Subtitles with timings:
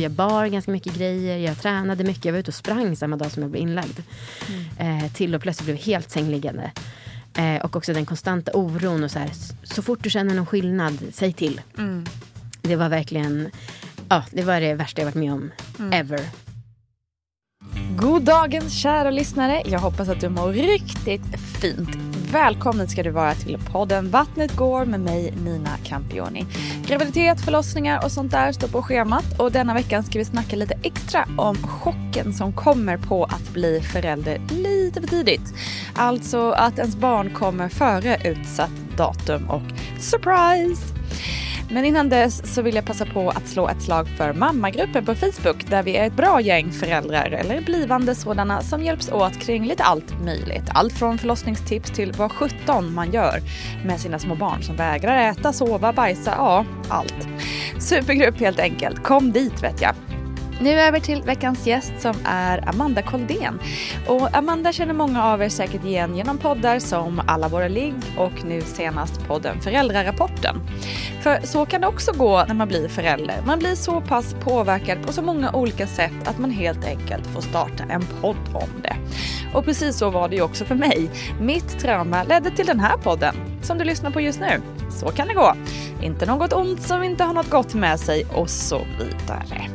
[0.00, 2.24] Jag bar ganska mycket grejer, jag tränade mycket.
[2.24, 4.00] Jag var ute och sprang samma dag som jag blev inlagd.
[4.78, 5.04] Mm.
[5.04, 6.72] Eh, till och plötsligt blev helt sängliggande.
[7.38, 9.30] Eh, och också den konstanta oron och så här,
[9.62, 11.60] så fort du känner någon skillnad, säg till.
[11.78, 12.06] Mm.
[12.62, 13.50] Det var verkligen,
[14.08, 15.92] ja, det var det värsta jag varit med om mm.
[15.92, 16.20] ever.
[17.96, 19.62] God dagen kära lyssnare.
[19.66, 24.84] Jag hoppas att du mår riktigt fint Välkommen ska du vara till podden Vattnet går
[24.84, 26.46] med mig Nina Campioni.
[26.86, 30.78] Graviditet, förlossningar och sånt där står på schemat och denna veckan ska vi snacka lite
[30.82, 35.54] extra om chocken som kommer på att bli förälder lite för tidigt.
[35.94, 39.62] Alltså att ens barn kommer före utsatt datum och
[39.98, 40.94] surprise!
[41.72, 45.14] Men innan dess så vill jag passa på att slå ett slag för mammagruppen på
[45.14, 49.66] Facebook där vi är ett bra gäng föräldrar eller blivande sådana som hjälps åt kring
[49.66, 50.64] lite allt möjligt.
[50.68, 53.40] Allt från förlossningstips till vad 17 man gör
[53.84, 57.28] med sina små barn som vägrar äta, sova, bajsa, ja allt.
[57.78, 59.02] Supergrupp helt enkelt.
[59.02, 59.94] Kom dit vet jag.
[60.62, 63.60] Nu över till veckans gäst som är Amanda Koldén.
[64.06, 68.44] Och Amanda känner många av er säkert igen genom poddar som Alla våra ligg och
[68.44, 70.60] nu senast podden Föräldrarapporten.
[71.20, 73.36] För så kan det också gå när man blir förälder.
[73.46, 77.40] Man blir så pass påverkad på så många olika sätt att man helt enkelt får
[77.40, 78.96] starta en podd om det.
[79.54, 81.10] Och precis så var det ju också för mig.
[81.40, 84.60] Mitt trauma ledde till den här podden som du lyssnar på just nu.
[84.90, 85.54] Så kan det gå.
[86.02, 89.68] Inte något ont som inte har något gott med sig och så vidare.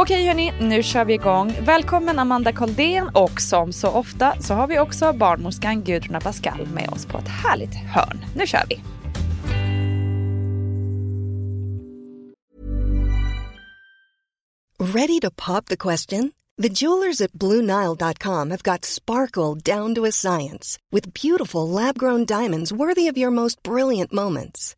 [0.00, 1.54] Okej hörni, nu kör vi igång.
[1.60, 6.88] Välkommen Amanda Koldén och som så ofta så har vi också barnmorskan Gudrun Pascal med
[6.88, 8.24] oss på ett härligt hörn.
[8.34, 8.80] Nu kör vi!
[14.78, 16.32] Ready to pop the question?
[16.62, 22.72] The jewelers at BlueNile.com have got sparkle down to a science with beautiful lab-grown diamonds
[22.72, 24.77] worthy of your most brilliant moments.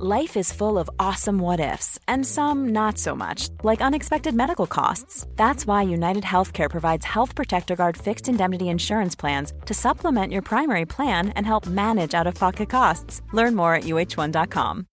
[0.00, 4.66] Life is full of awesome what ifs, and some not so much, like unexpected medical
[4.66, 5.24] costs.
[5.36, 10.42] That's why United Healthcare provides Health Protector Guard fixed indemnity insurance plans to supplement your
[10.42, 13.22] primary plan and help manage out of pocket costs.
[13.32, 14.86] Learn more at uh1.com.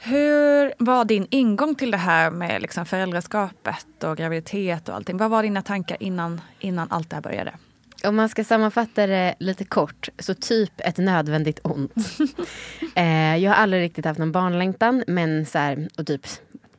[0.00, 5.16] Hur var din ingång till det här med liksom föräldraskapet och graviditet och allting?
[5.16, 7.52] Vad var dina tankar innan, innan allt det här började?
[8.04, 11.92] Om man ska sammanfatta det lite kort, så typ ett nödvändigt ont.
[12.94, 16.26] eh, jag har aldrig riktigt haft någon barnlängtan, men så här, och typ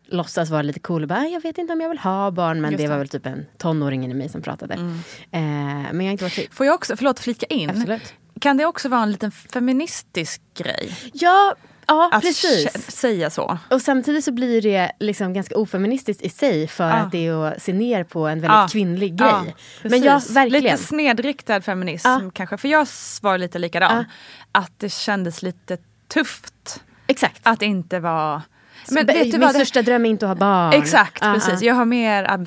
[0.06, 2.72] låtsas vara lite cool och bara, jag vet inte om jag vill ha barn, men
[2.72, 2.78] det.
[2.78, 4.74] det var väl typ en tonåring i mig som pratade.
[4.74, 4.94] Mm.
[5.32, 6.54] Eh, men jag har inte varit...
[6.54, 8.14] Får jag också, förlåt flika in, Absolut.
[8.42, 10.98] kan det också vara en liten feministisk grej?
[11.14, 11.56] Ja,
[11.88, 12.92] Ja, att precis.
[12.92, 13.58] säga så.
[13.70, 16.94] Och samtidigt så blir det liksom ganska ofeministiskt i sig för ja.
[16.94, 18.68] att det är att se ner på en väldigt ja.
[18.72, 19.30] kvinnlig grej.
[19.30, 20.64] Ja, Men jag, verkligen.
[20.64, 22.58] Lite snedriktad feminism kanske.
[22.58, 22.88] För jag
[23.22, 24.06] var lite likadan.
[24.52, 25.78] Att det kändes lite
[26.08, 26.84] tufft.
[27.08, 27.40] Exakt.
[27.44, 28.42] Att det inte vara
[28.92, 30.74] men vet du Min vad, största dröm är inte att ha barn.
[30.74, 31.62] Exakt, uh, precis.
[31.62, 32.40] Jag har mer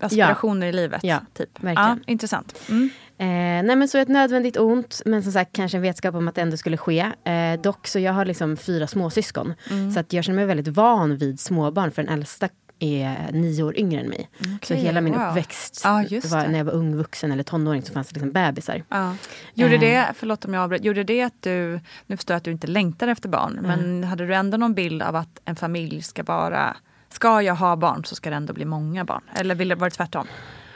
[0.00, 1.00] aspirationer i livet.
[1.04, 1.64] Ja, typ.
[1.64, 2.04] verkligen.
[2.06, 2.54] intressant.
[2.68, 2.90] Mm.
[3.62, 6.42] Nej men så ett nödvändigt ont, men som sagt kanske en vetskap om att det
[6.42, 7.12] ändå skulle ske.
[7.24, 9.54] Eh, dock så jag har liksom fyra småsyskon.
[9.70, 9.92] Mm.
[9.92, 12.48] Så att jag känner mig väldigt van vid småbarn, för den äldsta
[12.78, 14.30] är nio år yngre än mig.
[14.38, 15.28] så Okej, hela min wow.
[15.28, 18.82] uppväxt, just var, när jag var ung vuxen eller tonåring, så fanns det liksom bebisar.
[18.88, 19.14] Ja.
[19.54, 19.80] Gjorde Eh.
[19.80, 22.66] det, förlåt om jag avbröt, gjorde det att du, nu förstår jag att du inte
[22.66, 26.76] längtar efter barn, men hade du ändå någon bild av att en familj ska vara,
[27.08, 29.22] ska jag ha barn så ska det ändå bli många barn?
[29.34, 30.26] Eller vill det tvärtom?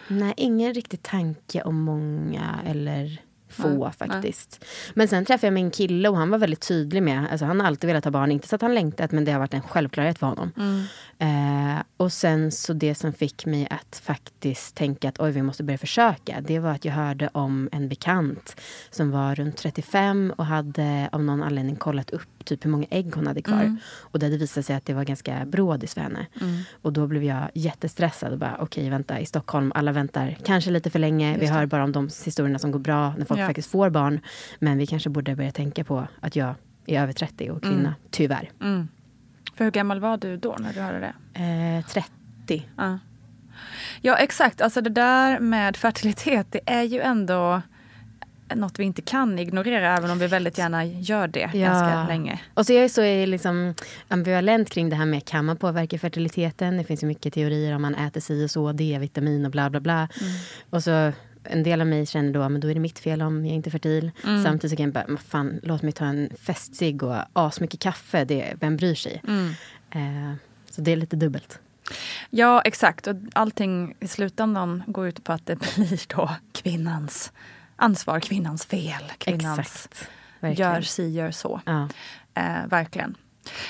[0.09, 4.65] Nej, ingen riktig tanke om många eller få Nej, faktiskt.
[4.95, 7.67] Men sen träffade jag min kille och han var väldigt tydlig med, alltså han har
[7.67, 10.19] alltid velat ha barn, inte så att han längtat men det har varit en självklarhet
[10.19, 10.53] för honom.
[11.21, 15.63] Eh, och sen så det som fick mig att faktiskt tänka att oj vi måste
[15.65, 18.61] börja försöka, det var att jag hörde om en bekant
[18.91, 23.15] som var runt 35 och hade av någon anledning kollat upp typ hur många ägg
[23.15, 23.77] hon hade kvar.
[23.99, 26.27] Och det hade visat sig att det var ganska brådis för henne.
[26.83, 30.91] Och då blev jag jättestressad och bara okej vänta i Stockholm, alla väntar kanske lite
[30.91, 31.39] för länge.
[31.39, 33.47] vi hör bara om de historierna som går bra när folk Ja.
[33.47, 34.21] faktiskt får barn.
[34.59, 36.55] Men vi kanske borde börja tänka på att jag
[36.87, 38.51] är över 30 och kvinna, tyvärr.
[39.59, 41.41] För hur gammal var du då när du hörde det?
[41.43, 42.69] Eh, 30.
[42.77, 42.99] Ja.
[44.01, 47.63] ja exakt, alltså det där med fertilitet det är ju ändå
[48.55, 52.41] något vi inte kan ignorera även om vi väldigt gärna gör det ganska länge.
[52.55, 53.75] Och så jag är så liksom
[54.09, 56.77] ambivalent kring det här med kan man påverka fertiliteten?
[56.77, 59.81] Det finns ju mycket teorier om man äter si och så, D-vitamin och bla bla
[59.81, 59.97] bla.
[60.21, 60.33] Mm.
[60.71, 61.13] Och så
[61.45, 63.69] en del av mig känner då, men då är det mitt fel om jag inte
[63.69, 64.11] är fertil.
[64.25, 64.45] Mm.
[64.45, 68.25] Samtidigt så kan jag bara, "Men fan, låt mig ta en festcigg och asmycket kaffe,
[68.25, 69.23] det, vem bryr sig?
[69.29, 69.49] Mm.
[69.91, 70.35] Eh,
[70.71, 71.59] så det är lite dubbelt.
[72.31, 77.33] Ja exakt och allting i slutändan går ut på att det blir då kvinnans
[77.77, 80.09] ansvar, kvinnans fel, kvinnans Exakt.
[80.41, 80.73] Verkligen.
[80.75, 81.61] gör si, gör så.
[81.67, 81.89] Ja.
[82.35, 83.15] Eh, verkligen.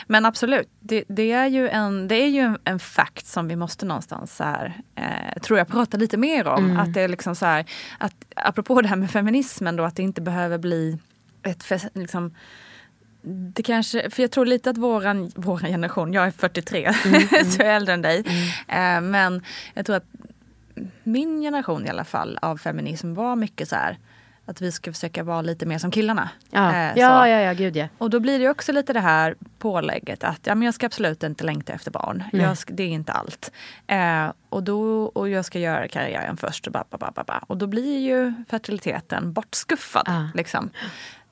[0.07, 3.57] Men absolut, det, det är ju, en, det är ju en, en fakt som vi
[3.57, 6.77] måste någonstans så här, eh, tror jag prata lite mer om.
[6.77, 7.65] Att det är liksom så här,
[7.99, 10.99] att apropå det här med feminismen då, att det inte behöver bli
[11.43, 11.65] ett
[11.95, 12.35] liksom,
[13.23, 16.93] det kanske, för jag tror lite att våran, våran generation, jag är 43
[17.45, 18.25] så jag är äldre än dig.
[18.69, 19.43] Eh, men
[19.75, 20.07] jag tror att
[21.05, 23.99] min generation i alla fall av feminism var mycket så här
[24.49, 26.29] att vi ska försöka vara lite mer som killarna.
[26.51, 26.75] Ja.
[26.75, 27.89] Eh, ja, ja, ja, gud ja.
[27.99, 31.23] Och då blir det också lite det här pålägget att ja, men jag ska absolut
[31.23, 32.25] inte längta efter barn.
[32.57, 33.53] Ska, det är inte allt.
[33.87, 36.67] Eh, och, då, och jag ska göra karriären först.
[36.67, 40.05] Och, ba, ba, ba, ba, och då blir ju fertiliteten bortskuffad.
[40.07, 40.29] Ja.
[40.35, 40.71] Liksom.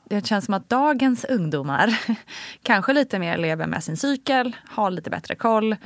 [0.05, 2.01] Det känns som att dagens ungdomar
[2.63, 5.77] kanske lite mer lever med sin cykel, har lite bättre koll.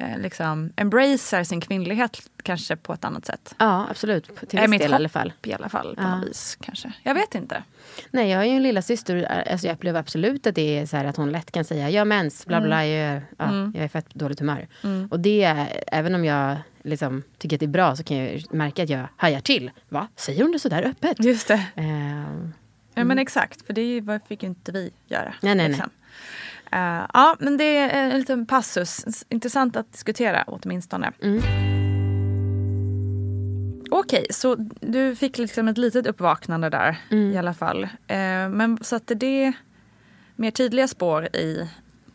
[0.00, 3.54] Eh, liksom embracear sin kvinnlighet kanske på ett annat sätt.
[3.58, 4.30] Ja, absolut.
[4.48, 5.32] Till Är viss mitt del i alla fall.
[5.42, 6.16] I alla fall på Ja.
[6.16, 6.92] något vis kanske.
[7.02, 7.62] Jag vet inte.
[8.10, 9.24] Nej, jag har ju en lilla syster.
[9.50, 12.00] Alltså jag upplever absolut att det är så här att hon lätt kan säga jag
[12.00, 13.72] har mens, bla bla, jag, är- ja, Mm.
[13.76, 14.68] jag är fett dåligt humör.
[15.10, 15.42] Och det,
[15.86, 19.06] även om jag liksom tycker att det är bra så kan jag märka att jag
[19.16, 19.70] hajar till.
[19.88, 20.08] Va?
[20.16, 21.24] Säger hon det så där öppet?
[21.24, 21.62] Just det.
[21.74, 22.48] Eh,
[22.94, 25.34] Ja men exakt, för det fick ju inte vi göra.
[25.42, 25.90] Nej, nej, liksom.
[26.72, 29.24] Eh, ja, men det är en liten passus.
[29.28, 31.12] Intressant att diskutera åtminstone.
[31.22, 31.42] Mm.
[33.90, 37.32] Okej, så du fick liksom ett litet uppvaknande där Mm.
[37.32, 37.84] i alla fall.
[37.84, 39.52] Eh, men satte det
[40.36, 41.68] mer tydliga spår i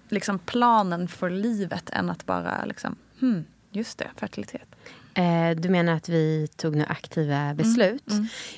[0.10, 4.76] liksom planen för livet än att bara liksom, hmm, just det, fertilitet.
[5.14, 8.04] eh, du menar att vi tog några aktiva Mm, beslut?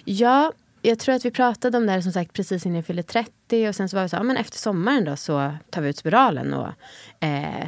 [0.06, 3.04] Ja, jag tror att vi pratade om det här som sagt precis innan jag fyllde
[3.04, 5.90] 30 och sen så var vi så ja, men efter sommaren då så tar vi
[5.90, 6.70] ut spiralen och
[7.20, 7.68] eh,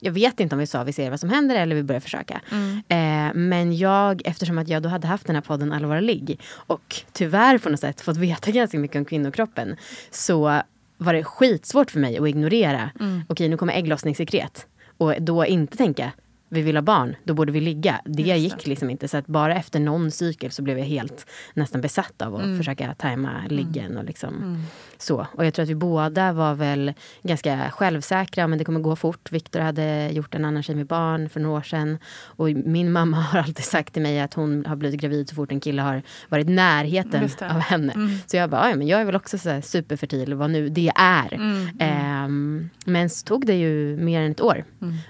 [0.00, 2.40] jag vet inte om vi sa vi ser vad som händer eller vi börjar försöka.
[2.88, 6.10] Eh, men jag, eftersom att jag då hade haft den här podden Allvar
[6.54, 9.76] och tyvärr på något sätt fått veta ganska mycket om kvinnokroppen
[10.10, 10.62] så
[10.98, 12.90] var det skitsvårt för mig att ignorera.
[13.28, 14.66] Okej, nu kommer ägglossningssekret.
[14.98, 16.12] Och då inte tänka
[16.52, 18.00] vi vill ha barn, då borde vi ligga.
[18.04, 19.08] Det gick liksom inte.
[19.08, 22.94] Så att bara efter någon cykel så blev jag helt nästan besatt av att försöka
[22.94, 23.96] tajma liggen.
[23.96, 24.64] Och liksom
[25.02, 25.26] så.
[25.32, 26.92] Och jag tror att vi båda var väl
[27.22, 28.46] ganska självsäkra.
[28.46, 29.32] Men det kommer gå fort.
[29.32, 31.98] Viktor hade gjort en annan tjej med barn för några år sedan.
[32.24, 35.52] Och min mamma har alltid sagt till mig att hon har blivit gravid så fort
[35.52, 37.92] en kille har varit i närheten av henne.
[38.26, 40.92] Så jag bara, "Ja, men jag är väl också så här superfertil, vad nu det
[40.96, 41.34] är.
[41.78, 44.64] Ehm, men så tog det ju mer än ett år.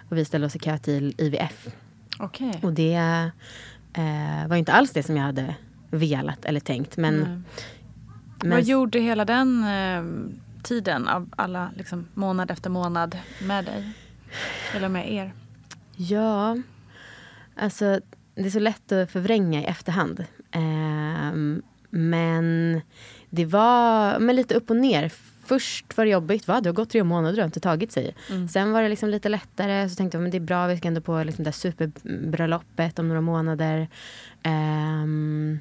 [0.09, 1.69] Och vi ställde oss i kö till IVF.
[2.19, 2.59] Okej.
[2.63, 3.31] Och det
[3.95, 5.55] eh, var inte alls det som jag hade
[5.91, 6.97] velat eller tänkt.
[6.97, 7.45] Men,
[8.43, 10.05] men Vad gjorde hela den eh,
[10.63, 13.93] tiden av alla liksom, månad efter månad med dig?
[14.77, 15.33] Eller med er?
[15.97, 16.57] Ja,
[17.57, 18.01] alltså
[18.35, 20.25] det är så lätt att förvränga i efterhand.
[20.51, 22.81] Ehm, men
[23.31, 25.13] det var men lite upp och ner.
[25.45, 26.49] först var det jobbigt.
[26.49, 26.61] Va?
[26.61, 28.15] Det har gått tre månader och har inte tagit sig.
[28.31, 28.49] Mm.
[28.49, 29.89] Sen var det liksom lite lättare.
[29.89, 32.99] Så tänkte jag men det är bra, vi ska ändå på liksom det där superbröllopet
[32.99, 33.89] om några månader.
[34.43, 35.61] Ehm,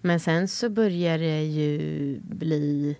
[0.00, 2.96] men sen så börjar det ju bli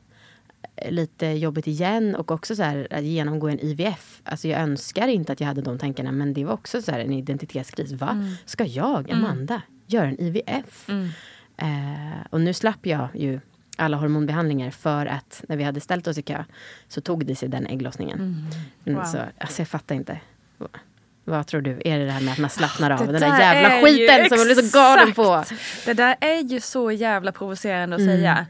[0.88, 4.20] lite jobbigt igen och också så här att genomgå en IVF.
[4.24, 7.00] Alltså jag önskar inte att jag hade de tankarna men det var också så här
[7.00, 7.92] en identitetskris.
[7.92, 8.24] Va?
[8.44, 10.88] Ska jag, Amanda, göra en IVF?
[11.56, 13.40] Eh, och nu slapp jag ju
[13.76, 16.44] alla hormonbehandlingar för att när vi hade ställt oss i kö
[16.88, 18.18] så tog det sig den ägglossningen.
[18.86, 19.04] Mm, Wow.
[19.04, 20.20] Så, alltså jag fattar inte.
[21.30, 21.82] Vad- tror du?
[21.84, 22.98] Är det det här med att man slappnar av?
[22.98, 25.44] Det Den där där jävla skiten som man blir så galen på.
[25.84, 28.46] Det där är ju så jävla provocerande att säga.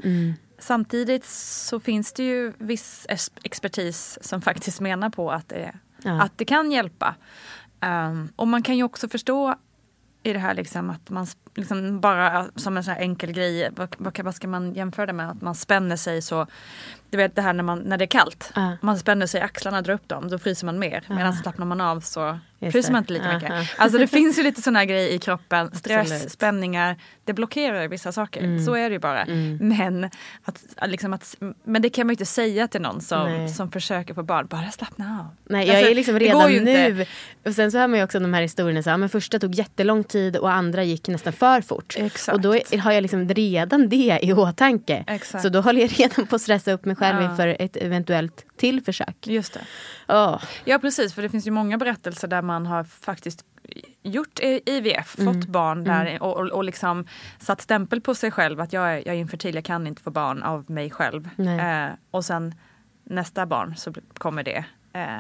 [0.59, 3.07] Samtidigt så finns det ju viss
[3.43, 5.73] expertis som faktiskt menar på att det,
[6.03, 6.23] Ja.
[6.23, 7.15] att det kan hjälpa.
[7.85, 9.55] Um, och man kan ju också förstå
[10.23, 13.97] i det här liksom att man liksom bara som en sån här enkel grej, vad,
[14.25, 15.31] vad, ska man jämföra det med?
[15.31, 16.47] Att man spänner sig så,
[17.11, 18.53] du vet det här när, man, när det är kallt.
[18.55, 18.77] Ja.
[18.81, 21.05] Man spänner sig i axlarna, drar upp dem, då fryser man mer.
[21.09, 23.50] Medan slappnar man av så Just man inte lika Ja, mycket.
[23.50, 23.64] ja.
[23.79, 26.33] Alltså det finns ju lite här grejer i kroppen, stress, Absolut.
[26.33, 28.40] spänningar, det blockerar vissa saker.
[28.40, 28.64] Mm.
[28.64, 29.26] Så är det ju bara.
[29.61, 30.11] Men,
[30.45, 33.49] att, liksom att, men det kan man ju inte säga till någon som, Nej.
[33.49, 35.37] som försöker få barn, bara slappna av.
[35.52, 37.07] Nej, jag Alltså, är liksom redan nu.
[37.47, 38.83] Och sen så hör man ju också de här historierna.
[38.83, 41.95] Så, ja, men första tog jättelång tid och andra gick nästan för fort.
[41.99, 42.35] Exakt.
[42.35, 45.05] Och då är, har jag liksom redan det i åtanke.
[45.07, 45.43] Exakt.
[45.43, 47.31] Så då håller jag redan på att stressa upp mig själv Ja.
[47.31, 49.26] inför ett eventuellt till försök.
[49.26, 49.61] Just det.
[50.09, 53.45] Åh, Ja precis, för det finns ju många berättelser där man har faktiskt
[54.02, 57.07] gjort IVF, fått barn där och, och, och liksom
[57.38, 60.11] satt stämpel på sig själv att jag är, jag är infertil, jag kan inte få
[60.11, 61.28] barn av mig själv.
[61.61, 62.54] Eh, och sen
[63.04, 65.19] nästa barn så kommer det eh,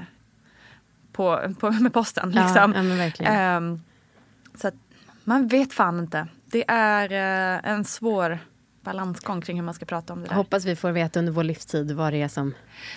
[1.12, 2.32] på, på, med posten.
[2.34, 2.72] Ja, Liksom.
[3.26, 3.32] ja.
[3.32, 3.80] Ehm,
[4.54, 4.74] så att
[5.24, 6.26] man vet fan inte.
[6.44, 8.38] Det är eh, en svår
[8.82, 10.34] balansgång kring hur man ska prata om det där.
[10.34, 12.54] Hoppas vi får veta under vår livstid vad det är som...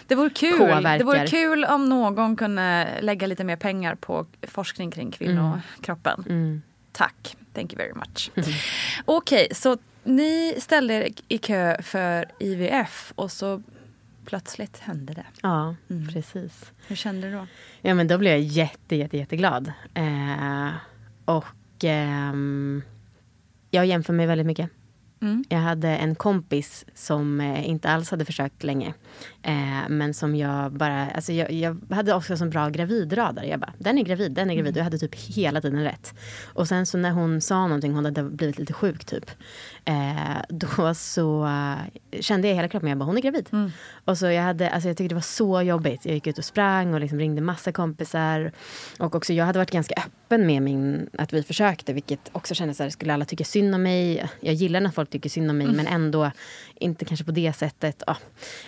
[0.07, 0.57] Det vore kul.
[0.57, 0.97] påverkar.
[0.97, 6.23] Det vore kul om någon kunde lägga lite mer pengar på forskning kring kvinnokroppen.
[6.29, 6.61] Mm.
[6.91, 7.37] Tack.
[7.53, 8.31] Thank you very much.
[9.05, 13.63] Okej, så ni ställde er i kö för IVF och så
[14.25, 15.25] plötsligt hände det.
[15.41, 16.07] Ja, Mm.
[16.13, 16.71] precis.
[16.87, 17.47] Hur kände du då?
[17.81, 19.73] Ja men då blev jag jätte, jätte, jätteglad.
[19.93, 20.69] Eh,
[21.25, 21.45] och
[21.83, 22.83] ehm,
[23.71, 24.69] jag jämför mig väldigt mycket.
[25.23, 25.43] Mm.
[25.49, 28.93] Jag hade en kompis som eh, inte alls hade försökt länge.
[29.41, 33.43] Eh, men som jag bara, alltså jag, jag hade också så bra gravidradar.
[33.43, 34.73] Jag bara, den är gravid, den är gravid.
[34.73, 36.13] Och jag hade typ hela tiden rätt.
[36.53, 39.31] Och sen så när hon sa någonting, hon hade blivit lite sjuk typ.
[39.85, 43.49] Eh, då så eh, kände jag i hela kroppen, jag bara, hon är gravid.
[44.05, 46.05] Och så jag hade, alltså jag tyckte det var så jobbigt.
[46.05, 48.51] Jag gick ut och sprang och liksom ringde massa kompisar.
[48.99, 51.93] Och också jag hade varit ganska öppen med min, att vi försökte.
[51.93, 54.29] Vilket också kändes så här, skulle alla tycka synd om mig?
[54.39, 56.31] Jag gillar när folk tycker synd om mig men ändå
[56.75, 58.03] inte kanske på det sättet.
[58.07, 58.17] Ja.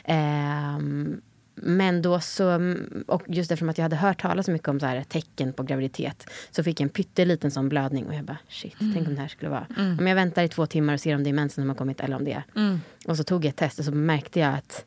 [0.06, 1.22] Ehm,
[1.58, 2.76] men då så,
[3.08, 5.64] och just eftersom att jag hade hört talas så mycket om så här tecken på
[5.64, 9.22] graviditet så fick jag en pytteliten sån blödning och jag bara shit, tänk om det
[9.22, 9.66] här skulle vara.
[10.00, 12.00] Om jag väntar i två timmar och ser om det är mensen som har kommit
[12.00, 12.80] eller om det är.
[13.08, 14.86] Och så tog jag ett test och så märkte jag att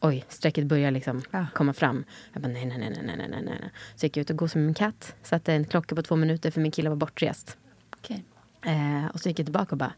[0.00, 1.46] oj, strecket börjar liksom Ja.
[1.54, 2.04] komma fram.
[2.32, 3.70] Jag bara nej, nej, nej, nej, nej, nej, nej.
[3.96, 5.14] Så gick jag ut och gosade med min katt.
[5.22, 7.56] Satte en klocka på två minuter för min kille var bortrest.
[7.96, 8.24] Okej.
[8.64, 9.92] Eh, och så gick jag tillbaka och bara,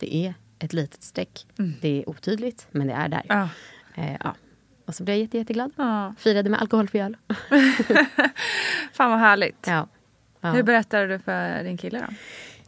[0.00, 1.46] det är ett litet streck.
[1.80, 3.22] Det är otydligt, men det är där.
[3.28, 3.48] Ja.
[3.94, 4.34] Eh, ja.
[4.86, 5.72] Och så blev jag jätte, jätteglad.
[5.76, 6.14] Ja.
[6.18, 7.16] Firade med alkoholfri öl.
[8.92, 9.66] Fan vad härligt.
[9.66, 9.88] Ja.
[10.40, 10.50] Ja.
[10.50, 12.14] Hur berättade du för din kille då?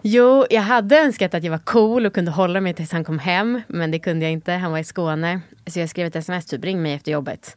[0.02, 3.18] Jo, jag hade önskat att jag var cool och kunde hålla mig tills han kom
[3.18, 3.60] hem.
[3.66, 4.52] Men det kunde jag inte.
[4.52, 5.40] Han var i Skåne.
[5.66, 7.56] Så jag skrev ett sms, typ ring mig efter jobbet.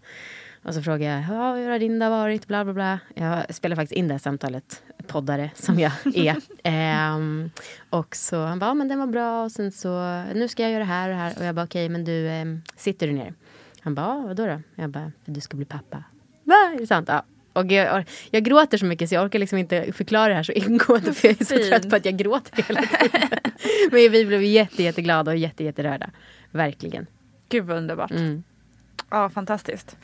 [0.65, 2.47] Och så frågade jag, ja, hur har din dag varit?
[2.47, 2.99] Bla, bla, bla.
[3.13, 6.35] Jag spelade faktiskt in det här samtalet, poddare som jag är.
[6.63, 7.49] Ehm,
[7.89, 9.43] och så han bara, ja, men den var bra.
[9.43, 11.33] Och sen så, nu ska jag göra det här och det här.
[11.39, 13.33] Och jag bara, okej, men du, ehm, sitter du ner?
[13.79, 14.61] Han bara, ja, vadå då?
[14.75, 16.03] Jag bara, för du ska bli pappa.
[16.43, 16.55] Va?
[16.75, 17.09] Är det sant?
[17.09, 17.23] Ja.
[17.53, 20.51] Och jag, jag gråter så mycket så jag orkar liksom inte förklara det här så
[20.51, 23.29] ingående för jag är så trött på att jag gråter hela tiden.
[23.91, 26.09] Men vi blev jätte, jätteglada och jätte, jätterörda.
[26.51, 27.07] Verkligen.
[27.49, 28.11] Gud vad underbart.
[28.11, 28.43] Mm.
[29.09, 29.97] Ja, fantastiskt.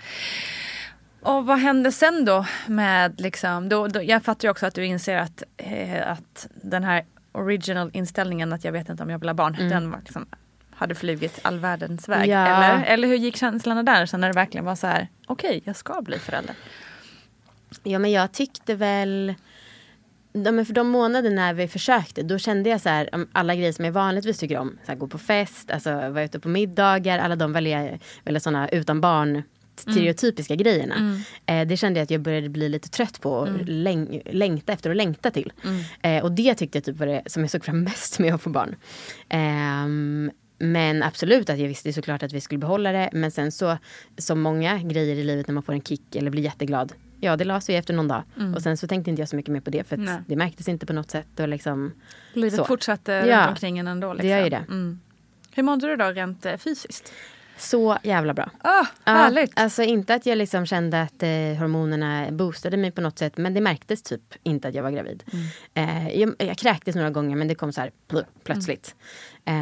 [1.21, 4.85] Och vad hände sen då med liksom, då, då, jag fattar ju också att du
[4.85, 9.29] inser att, eh, att den här original inställningen att jag vet inte om jag vill
[9.29, 10.25] ha barn, den var liksom,
[10.71, 12.29] hade flugit all världens väg.
[12.29, 12.47] Ja.
[12.47, 15.75] Eller, eller hur gick känslorna där sen när det verkligen var så här, okej jag
[15.75, 16.55] ska bli förälder.
[17.83, 19.35] Ja men jag tyckte väl
[20.33, 23.55] Ja, men för de månader när vi försökte, då kände jag så här, om alla
[23.55, 24.77] grejer som jag vanligtvis tycker om.
[24.85, 28.69] Så här, gå på fest, alltså vara ute på middagar, alla de väldigt, väldigt sådana
[28.69, 29.43] utan barn
[29.75, 30.95] stereotypiska grejerna.
[31.45, 34.89] Eh, det kände jag att jag började bli lite trött på och läng- längta efter
[34.89, 35.53] och längta till.
[36.01, 38.41] Eh, och det tyckte jag typ var det som jag såg fram mest med att
[38.41, 38.75] få barn.
[39.29, 43.09] Ehm, men absolut att jag visste såklart att vi skulle behålla det.
[43.13, 43.77] Men sen så,
[44.17, 46.93] som många grejer i livet när man får en kick eller blir jätteglad.
[47.23, 48.23] Ja, det la sig efter någon dag.
[48.55, 50.85] Och sen så tänkte inte jag så mycket mer på det för det märktes inte
[50.85, 51.39] på något sätt.
[51.39, 51.93] Och liksom,
[52.33, 52.65] Livet så.
[52.65, 54.13] fortsatte Ja, runt omkring en ändå.
[54.13, 54.27] Liksom.
[54.29, 54.63] det gör ju det.
[54.67, 54.99] Mm.
[55.55, 57.13] Hur mådde du då rent eh, fysiskt?
[57.57, 58.49] Så jävla bra.
[58.63, 59.59] Ja, härligt!
[59.59, 63.37] alltså inte att jag liksom kände att eh, hormonerna boostade mig på något sätt.
[63.37, 65.23] Men det märktes typ inte att jag var gravid.
[65.73, 68.95] Eh, jag, jag kräktes några gånger men det kom så här pl- plötsligt.
[69.45, 69.53] Eh,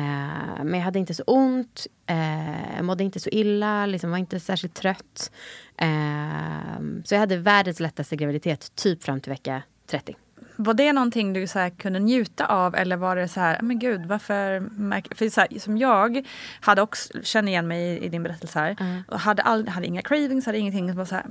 [0.63, 1.87] men jag hade inte så ont.
[2.07, 3.85] Eh, mådde inte så illa.
[3.85, 5.31] Liksom var inte särskilt trött.
[5.81, 10.15] Eh, så jag hade världens lättaste graviditet typ fram till vecka 30.
[10.55, 13.79] Var det någonting du så kunde njuta av eller var det så här, "Ah, men
[13.79, 16.25] gud varför märk-" För så här, som jag
[16.61, 19.03] hade också, känner igen mig i, i din berättelse här.
[19.07, 20.89] Och hade, all, hade inga cravings, hade ingenting.
[20.91, 21.25] Så var så här,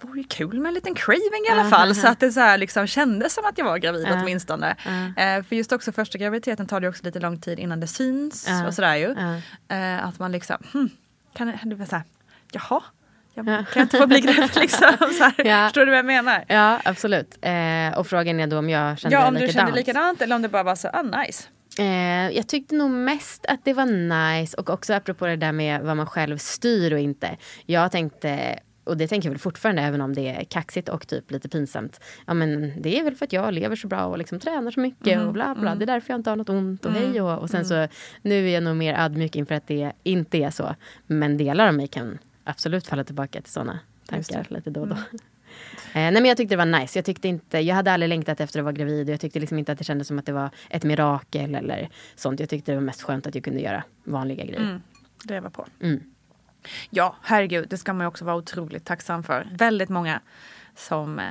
[0.00, 1.94] vore ju kul med en liten craving i alla fall.
[1.94, 4.20] Så att det så här, liksom kändes som att jag var gravid Ja.
[4.22, 4.76] åtminstone.
[5.16, 8.48] Eh, för just också första graviditeten tar det också lite lång tid innan det syns
[8.66, 9.10] och sådär ju.
[9.68, 10.88] Eh, att man liksom, hmm,
[11.36, 12.04] kan det, så här,
[12.52, 12.82] jaha,
[13.34, 13.64] jag, Ja.
[13.72, 14.88] kan inte få bli gravid liksom?
[15.18, 15.64] Så här, Ja.
[15.66, 16.44] Förstår du vad jag menar?
[16.48, 17.38] Ja, absolut.
[17.42, 19.66] Eh, och frågan är då om jag kände Ja, om du likadant.
[19.68, 21.48] kände likadant eller om det bara var så, ah nice.
[21.78, 25.80] Eh, jag tyckte nog mest att det var nice och också apropå det där med
[25.80, 27.36] vad man själv styr och inte.
[27.66, 31.30] Jag tänkte, och det tänker jag väl fortfarande även om det är kaxigt och typ
[31.30, 32.00] lite pinsamt.
[32.26, 34.80] Ja men det är väl för att jag lever så bra och liksom tränar så
[34.80, 35.74] mycket och bla bla.
[35.74, 37.88] Det är därför jag inte har något ont och hej och, och sen så
[38.22, 40.74] nu är jag nog mer ödmjuk inför att det inte är så.
[41.06, 44.96] Men delar av mig kan absolut falla tillbaka till sådana tankar lite då och då.
[45.86, 46.98] Eh, nej men jag tyckte det var nice.
[46.98, 49.58] Jag, tyckte inte, jag hade aldrig längtat efter att vara gravid och jag tyckte liksom
[49.58, 52.40] inte att det kändes som att det var ett mirakel eller sånt.
[52.40, 54.80] Jag tyckte det var mest skönt att jag kunde göra vanliga grejer.
[55.24, 55.66] Det var på.
[55.80, 56.02] Mm.
[56.90, 59.48] Ja, herregud, det ska man också vara otroligt tacksam för.
[59.50, 60.20] Väldigt många
[60.76, 61.24] som eh,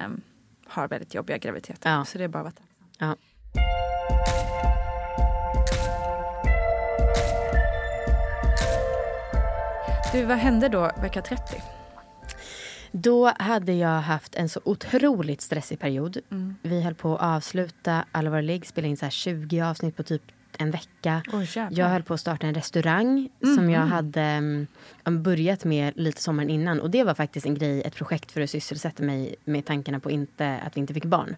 [0.68, 1.90] har väldigt jobbiga graviditeter.
[1.92, 2.06] Ja.
[2.06, 3.18] Så det är bara att vara tacksam.
[3.54, 4.83] Ja.
[10.14, 11.44] Du, vad hände då vecka 30?
[12.92, 16.18] Då hade jag haft en så otroligt stressig period.
[16.32, 16.56] Mm.
[16.62, 20.22] Vi höll på att avsluta Allvar Ligg, spela in så här 20 avsnitt på typ
[20.58, 21.24] en vecka.
[21.34, 21.80] Jävlar.
[21.80, 24.68] jag höll på att starta en restaurang som jag hade mm,
[25.06, 26.80] börjat med lite sommaren innan.
[26.80, 30.12] Och det var faktiskt en grej, ett projekt för att sysselsätta mig med tankarna på
[30.12, 31.36] inte, att vi inte fick barn.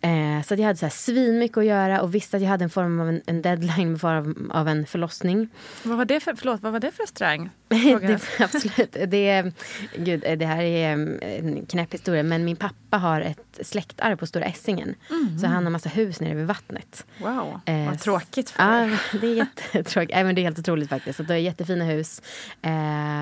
[0.00, 2.70] Eh, så jag hade så här svinmycket att göra och visste att jag hade en
[2.70, 5.48] form av en, en deadline med form av en förlossning.
[5.82, 7.50] Vad var det för, förlåt, vad var det för restaurang?
[8.00, 8.96] Det, absolut.
[9.06, 9.52] Det, är-
[9.98, 12.22] gud, det här är mm, en knäpp historia.
[12.22, 14.94] Men min pappa har ett släktarv på Stora Essingen.
[15.40, 17.06] Så han har massa hus nere vid vattnet.
[17.18, 19.00] Wow, Eh, vad tråkigt för Ja, er.
[19.20, 20.14] det är jättetråkigt.
[20.16, 21.16] Men det är helt otroligt faktiskt.
[21.16, 22.22] Så det är jättefina hus.
[22.62, 22.70] Eh,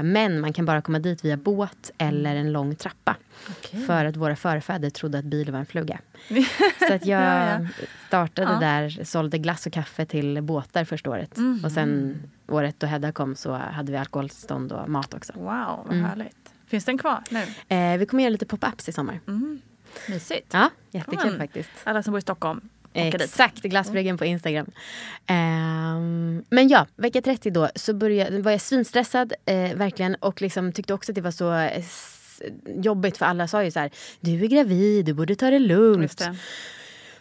[0.03, 3.17] men man kan bara komma dit via båt eller en lång trappa.
[3.87, 5.99] För att våra förfäder trodde att bil var en fluga.
[6.89, 7.67] Så att jag Ja, ja.
[8.09, 8.59] startade Ja.
[8.61, 11.39] där, sålde glass och kaffe till båtar första året.
[11.65, 15.33] Och sen året då Hedda kom så hade vi alkoholstånd och mat också.
[15.37, 16.37] Wow, vad härligt.
[16.67, 17.43] Finns den kvar nu?
[17.77, 19.21] Eh, vi kommer göra lite pop-ups i sommar.
[20.09, 20.47] Mysigt.
[20.53, 21.39] Ja, jättekul Mm.
[21.39, 21.71] faktiskt.
[21.85, 22.61] Alla som bor i Stockholm.
[22.97, 24.67] Exakt, glassbryggen på Instagram.
[25.27, 30.73] Ehm, men ja, vecka 30 då så började, var jag svinstressad eh, verkligen och liksom
[30.73, 31.85] tyckte också att det var så eh,
[32.67, 36.19] jobbigt för alla sa ju så här, du är gravid, du borde ta det lugnt.
[36.19, 36.37] Det.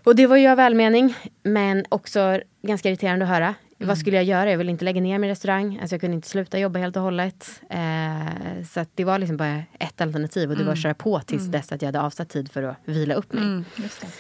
[0.04, 3.56] Och det var ju av välmening men också ganska irriterande att höra.
[3.80, 3.88] Mm.
[3.88, 4.52] Vad skulle jag göra?
[4.52, 5.80] Jag ville inte lägga ner min restaurang.
[5.82, 7.62] Alltså jag kunde inte sluta jobba helt och hållet.
[7.70, 11.46] Eh, så det var liksom bara ett alternativ och det var att köra på tills
[11.48, 13.44] dess att jag hade avsatt tid för att vila upp mig.
[13.44, 13.66] Mm.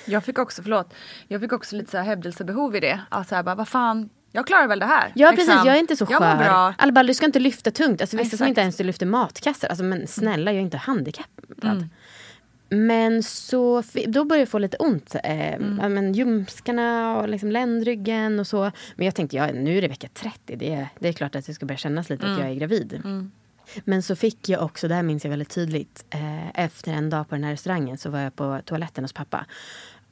[0.05, 0.93] Jag fick också, förlåt,
[1.27, 2.99] jag fick också lite så här hävdelsebehov i det.
[3.09, 5.11] Att så här, bara, vad fan, jag klarar väl det här.
[5.15, 5.47] Ja Liksom.
[5.47, 6.37] precis, jag är inte så skör.
[6.37, 6.73] bra.
[6.77, 8.01] Alba, du ska inte lyfta tungt.
[8.01, 8.49] Alltså, vissa som Exakt.
[8.49, 9.67] inte ens lyfter matkassar.
[9.67, 11.89] Alltså, men snälla, jag är inte handikappad.
[12.73, 15.15] Men så, då började jag få lite ont.
[15.23, 15.59] Eh,
[15.89, 18.71] men ljumskarna och liksom ländryggen och så.
[18.95, 20.55] Men jag tänkte, ja, nu är det vecka 30.
[20.55, 23.01] Det är, det är klart att det ska börja kännas lite att jag är gravid.
[23.83, 26.05] Men så fick jag också, det här minns jag väldigt tydligt.
[26.09, 29.45] Eh, efter en dag på den här restaurangen så var jag på toaletten hos pappa.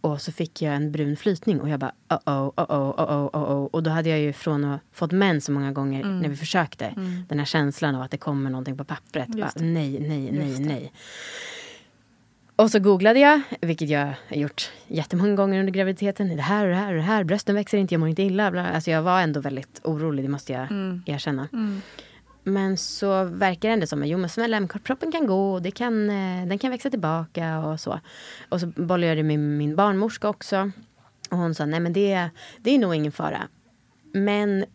[0.02, 3.12] Och så fick jag en brun flytning och jag bara oh oh, oh oh, oh
[3.12, 3.66] oh, oh oh.
[3.66, 6.94] Och då hade jag ju från att fått mens så många gånger när vi försökte.
[7.30, 9.28] Den här känslan av att det kommer någonting på pappret.
[9.28, 10.92] Bara, nej, nej, nej, nej.
[12.62, 16.36] Och så googlade jag, vilket jag har gjort jättemånga gånger under graviditeten.
[16.36, 17.24] Det här och det här och det här.
[17.24, 18.52] Brösten växer inte, jag mår inte illa.
[18.52, 18.70] Bla.
[18.70, 20.68] Alltså jag var ändå väldigt orolig, det måste jag
[21.06, 21.48] erkänna.
[22.44, 26.48] Men så verkar det ändå som att jo, men slemproppen kan gå det kan, eh,
[26.48, 28.00] den kan växa tillbaka och så.
[28.50, 30.72] Och så bollade jag det med min barnmorska också.
[31.30, 33.42] Och hon sa nej men det, det är nog ingen fara.
[34.14, 34.66] Men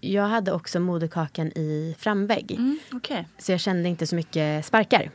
[0.00, 2.52] jag hade också moderkakan i framvägg.
[2.52, 5.10] Mm, Okej, Så jag kände inte så mycket sparkar.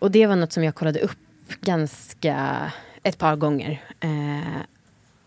[0.00, 1.18] Och det var något som jag kollade upp
[1.60, 3.82] ganska ett par gånger.
[4.00, 4.62] Eh,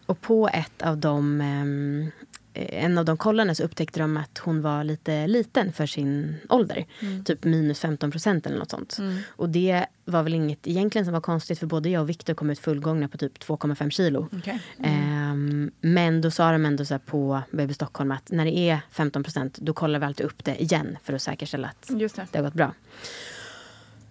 [0.06, 2.10] och på ett av de eh,
[2.54, 6.86] en av de kollarna så upptäckte de att hon var lite liten för sin ålder.
[7.26, 8.98] Typ minus 15 procent eller något sånt.
[9.28, 12.50] Och det var väl inget egentligen som var konstigt för både jag och Viktor kom
[12.50, 14.28] ut fullgångna på typ 2,5 kilo.
[14.38, 14.60] Okej.
[14.84, 19.24] Ehm, men då sa de ändå så på BB Stockholm att när det är 15
[19.24, 22.28] procent då kollar vi alltid upp det igen för att säkerställa att Just det.
[22.32, 22.74] det har gått bra.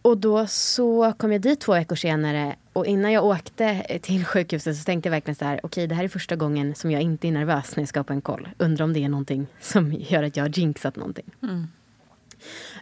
[0.02, 4.76] Och då så kom jag dit två veckor senare och innan jag åkte till sjukhuset
[4.76, 7.28] så tänkte jag verkligen så här, okej det här är första gången som jag inte
[7.28, 8.48] är nervös när jag ska på en koll.
[8.58, 11.30] Undrar om det är någonting som gör att jag har jinxat någonting.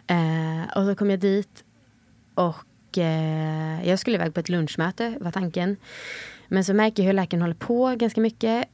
[0.07, 1.63] Eh, och så kom jag dit
[2.33, 5.77] och eh, jag skulle iväg på ett lunchmöte var tanken.
[6.47, 8.67] Men så märker jag hur läkaren håller på ganska mycket.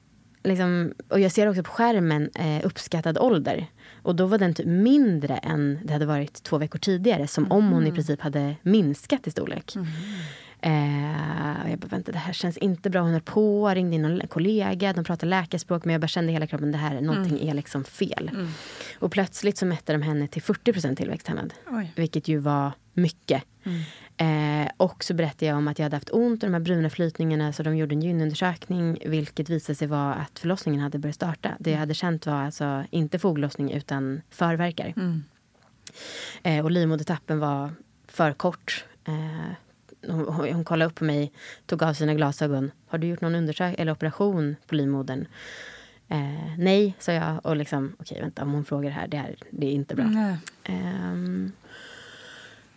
[0.47, 3.67] Liksom, och jag ser också på skärmen eh, uppskattad ålder.
[4.01, 7.27] Och då var den typ mindre än det hade varit två veckor tidigare.
[7.27, 9.75] Som om hon i princip hade minskat i storlek.
[10.61, 13.01] Eh, och jag bara, vänta det här känns inte bra.
[13.01, 15.85] Hon höll på, ringde in någon kollega, de pratade läkarspråk.
[15.85, 18.31] Men jag bara kände i hela kroppen, det här, någonting är liksom fel.
[18.99, 21.53] Och plötsligt så mätte de henne till 40 tillväxthämmad.
[21.67, 21.91] Oj.
[21.95, 23.43] Vilket ju var mycket.
[24.17, 26.89] Eh, och så berättade jag om att jag hade haft ont och de här bruna
[26.89, 31.51] flytningarna så de gjorde en gynundersökning vilket visade sig vara att förlossningen hade börjat starta.
[31.59, 34.93] Det jag hade känt var alltså inte foglossning utan förverkar.
[36.43, 37.71] Eh, och livmodertappen var
[38.07, 38.85] för kort.
[39.07, 39.53] Eh,
[40.11, 41.31] hon, hon, kollade upp på mig,
[41.65, 42.71] tog av sina glasögon.
[42.87, 45.25] Har du gjort någon undersökning eller operation på livmodern?
[46.07, 47.45] Eh, nej, sa jag.
[47.45, 50.05] Och liksom, okej vänta om hon frågar det här, det, här, det är inte bra.
[50.05, 50.37] Nej.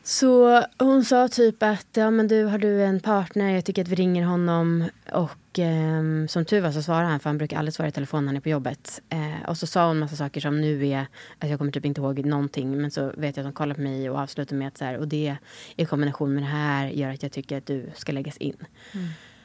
[0.02, 3.88] Så hon sa typ att ja, men du, har du en partner, jag tycker att
[3.88, 4.84] vi ringer honom.
[5.12, 8.24] Och ehm, som tur var så svarade han, för han brukar aldrig svara i telefon
[8.24, 9.02] när han är på jobbet.
[9.08, 12.00] Eh, och så sa hon massa saker som nu är, alltså jag kommer typ inte
[12.00, 12.80] ihåg någonting.
[12.80, 14.96] Men så vet jag att de kollar på mig och avslutar med att så här,
[14.96, 15.36] och det
[15.76, 18.56] i kombination med det här gör att jag tycker att du ska läggas in.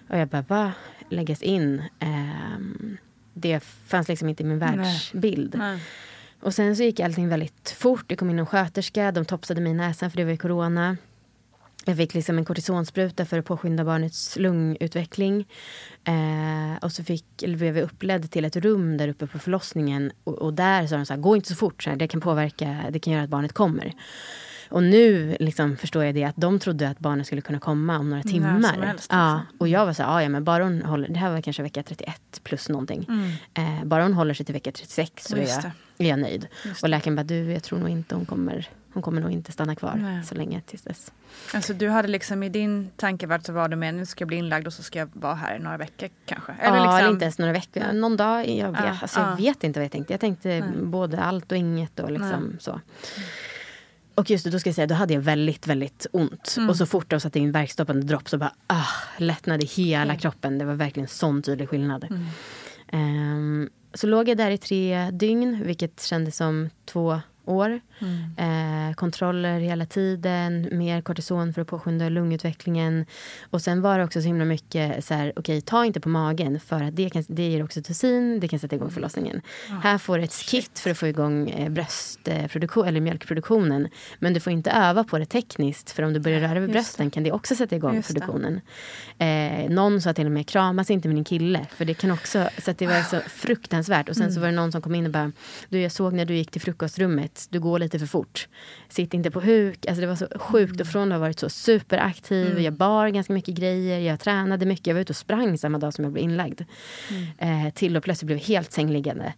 [0.09, 0.71] Och jag bara, va?
[1.09, 1.83] Läggas in?
[1.99, 2.97] Ehm,
[3.33, 5.55] det fanns liksom inte i min världsbild.
[5.57, 5.79] Nej.
[6.45, 8.05] Och sen så gick allting väldigt fort.
[8.07, 10.97] Det kom in en sköterska, de topsade mig i näsan för det var ju corona.
[11.85, 15.47] Jag fick liksom en kortisonspruta för att påskynda barnets lungutveckling.
[16.03, 20.11] Eh, och så fick, eller blev jag uppledd till ett rum där uppe på förlossningen.
[20.23, 22.21] Och, och där sa de så här, gå inte så fort, så här, det kan
[22.21, 23.93] påverka, det kan göra att barnet kommer.
[24.69, 28.09] Och nu liksom förstår jag det att de trodde att barnet skulle kunna komma om
[28.09, 28.59] några timmar.
[28.85, 29.57] helst, ja, liksom.
[29.59, 31.83] och jag var så här, ja, men bara hon håller, det här var kanske vecka
[31.83, 33.05] 31 plus någonting.
[33.53, 35.71] Eh, bara hon håller sig till vecka 36 så är Just jag, det.
[35.97, 36.47] Är jag nöjd.
[36.83, 39.75] Och läkaren bara, du jag tror nog inte hon kommer, hon kommer nog inte stanna
[39.75, 40.23] kvar Nej.
[40.23, 41.11] så länge tills dess.
[41.53, 44.37] Alltså du hade liksom i din tankevärld så var du med nu ska jag bli
[44.37, 46.51] inlagd och så ska jag vara här i några veckor kanske.
[46.51, 47.93] Eller ja, liksom, eller inte ens några veckor.
[47.93, 48.49] Någon dag.
[48.49, 49.29] Jag vet, Ja, alltså, ja.
[49.29, 50.13] jag vet inte vad jag tänkte.
[50.13, 51.99] Jag tänkte både allt och inget.
[51.99, 52.81] Och liksom så.
[54.15, 56.55] Och just det, då ska jag säga, då hade jag väldigt, väldigt ont.
[56.57, 56.69] Mm.
[56.69, 60.57] Och så fort de satte in verkstoppande dropp så bara ah, lättnade i hela kroppen.
[60.57, 62.03] Det var verkligen sån tydlig skillnad.
[62.03, 62.25] Mm.
[62.87, 67.79] Ehm, så låg jag där i tre dygn, vilket kändes som två år.
[67.99, 68.89] Mm.
[68.89, 73.05] Eh, kontroller hela tiden, mer kortison för att påskynda lungutvecklingen.
[73.49, 76.59] Och sen var det också så himla mycket så här, okej ta inte på magen
[76.59, 79.41] för att det, kan, det ger oxytocin, det kan sätta igång förlossningen.
[79.83, 83.87] Här får du ett kit för att få igång eh, bröstproduktion eller mjölkproduktionen.
[84.19, 87.11] Men du får inte öva på det tekniskt för om du börjar röra vid brösten
[87.11, 88.61] kan det också sätta igång Just produktionen.
[89.17, 92.49] Eh, någon sa till och med kramas inte med din kille för det kan också,
[92.63, 94.09] så det var så fruktansvärt.
[94.09, 94.33] Och sen Mm.
[94.33, 95.31] så var det någon som kom in och bara,
[95.69, 98.47] du jag såg när du gick till frukostrummet, du går lite för fort.
[98.89, 99.85] Sitt inte på huk.
[99.85, 100.71] Alltså det var så sjukt.
[100.71, 100.81] Mm.
[100.81, 104.87] Och från att ha varit så superaktiv, jag bar ganska mycket grejer, jag tränade mycket,
[104.87, 106.61] jag var ute och sprang samma dag som jag blev inlagd.
[107.39, 107.65] Mm.
[107.67, 109.33] Eh, till och plötsligt blev helt sängliggande.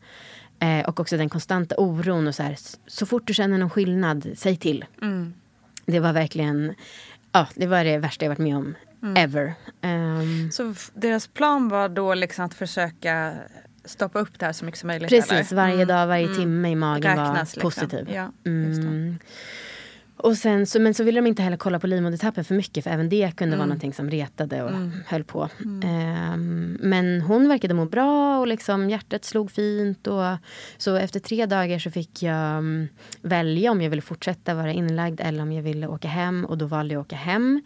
[0.59, 2.55] Eh, och också den konstanta oron och så här,
[2.87, 4.85] så fort du känner någon skillnad, säg till.
[5.01, 5.33] Mm.
[5.85, 6.73] Det var verkligen,
[7.31, 9.23] ja det var det värsta jag varit med om Mm.
[9.23, 9.53] ever.
[9.81, 13.33] Ehm, Så deras plan var då liksom att försöka
[13.87, 15.09] stoppa upp det här så mycket som möjligt?
[15.09, 15.55] precis, eller?
[15.61, 15.87] varje Mm.
[15.87, 17.61] dag, varje timme i magen var Räknas, liksom.
[17.61, 18.09] positiv.
[18.13, 18.31] Ja.
[18.45, 19.17] Mm.
[20.19, 22.91] Och sen, så, men så ville de inte heller kolla på livmodertappen för mycket för
[22.91, 23.69] även det kunde vara Mm.
[23.69, 24.71] någonting som retade och
[25.07, 25.49] höll på.
[25.83, 30.07] Ehm, men hon verkade må bra och liksom hjärtat slog fint.
[30.07, 30.23] Och,
[30.77, 32.87] så efter tre dagar så fick jag mm,
[33.21, 36.45] välja om jag ville fortsätta vara inlagd eller om jag ville åka hem.
[36.45, 37.61] Och då valde jag att åka hem.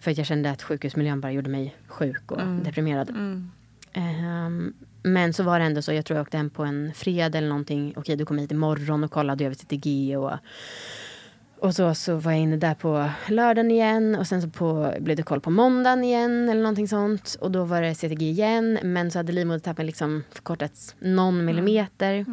[0.00, 3.10] För jag kände att sjukhusmiljön bara gjorde mig sjuk och deprimerad.
[3.10, 3.50] Mm.
[3.92, 7.38] Ehm, men så var det ändå så, jag tror jag åkte hem på en fredag
[7.38, 7.94] eller någonting.
[7.96, 10.32] Okej, du kom hit imorgon och kollade över CTG och
[11.62, 15.16] och så, så var jag inne där på lördagen igen och sen så på, blev
[15.16, 17.36] det koll på måndagen igen eller någonting sånt.
[17.40, 22.24] Och då var det CTG igen men så hade livmodertappen liksom förkortats någon millimeter.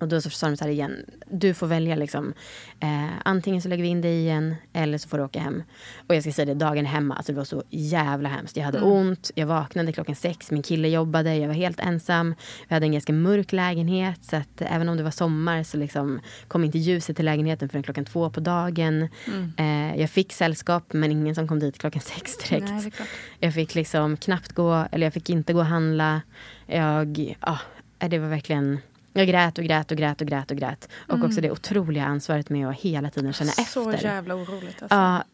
[0.00, 2.34] Och då så sa de så här igen, du får välja liksom.
[2.80, 5.62] Eh, antingen så lägger vi in dig igen eller så får du åka hem.
[6.06, 8.56] Och jag ska säga det, dagen hemma, alltså det var så jävla hemskt.
[8.56, 8.90] Jag hade mm.
[8.90, 12.34] ont, jag vaknade klockan sex, min kille jobbade, jag var helt ensam.
[12.68, 16.20] Vi hade en ganska mörk lägenhet så att även om det var sommar så liksom
[16.48, 19.08] kom inte ljuset till lägenheten förrän klockan två på dagen.
[19.26, 19.52] Mm.
[19.56, 22.70] Eh, jag fick sällskap men ingen som kom dit klockan sex direkt.
[22.70, 22.92] Nej,
[23.38, 26.22] jag fick liksom knappt gå, eller jag fick inte gå och handla.
[26.66, 27.58] Jag, ja,
[27.98, 28.78] det var verkligen
[29.12, 30.88] jag grät och grät och grät och grät och grät.
[30.96, 31.26] Och mm.
[31.26, 33.98] också det otroliga ansvaret med att hela tiden känna så efter.
[33.98, 34.82] Så jävla oroligt.
[34.82, 34.96] Alltså.
[34.96, 35.24] Ja,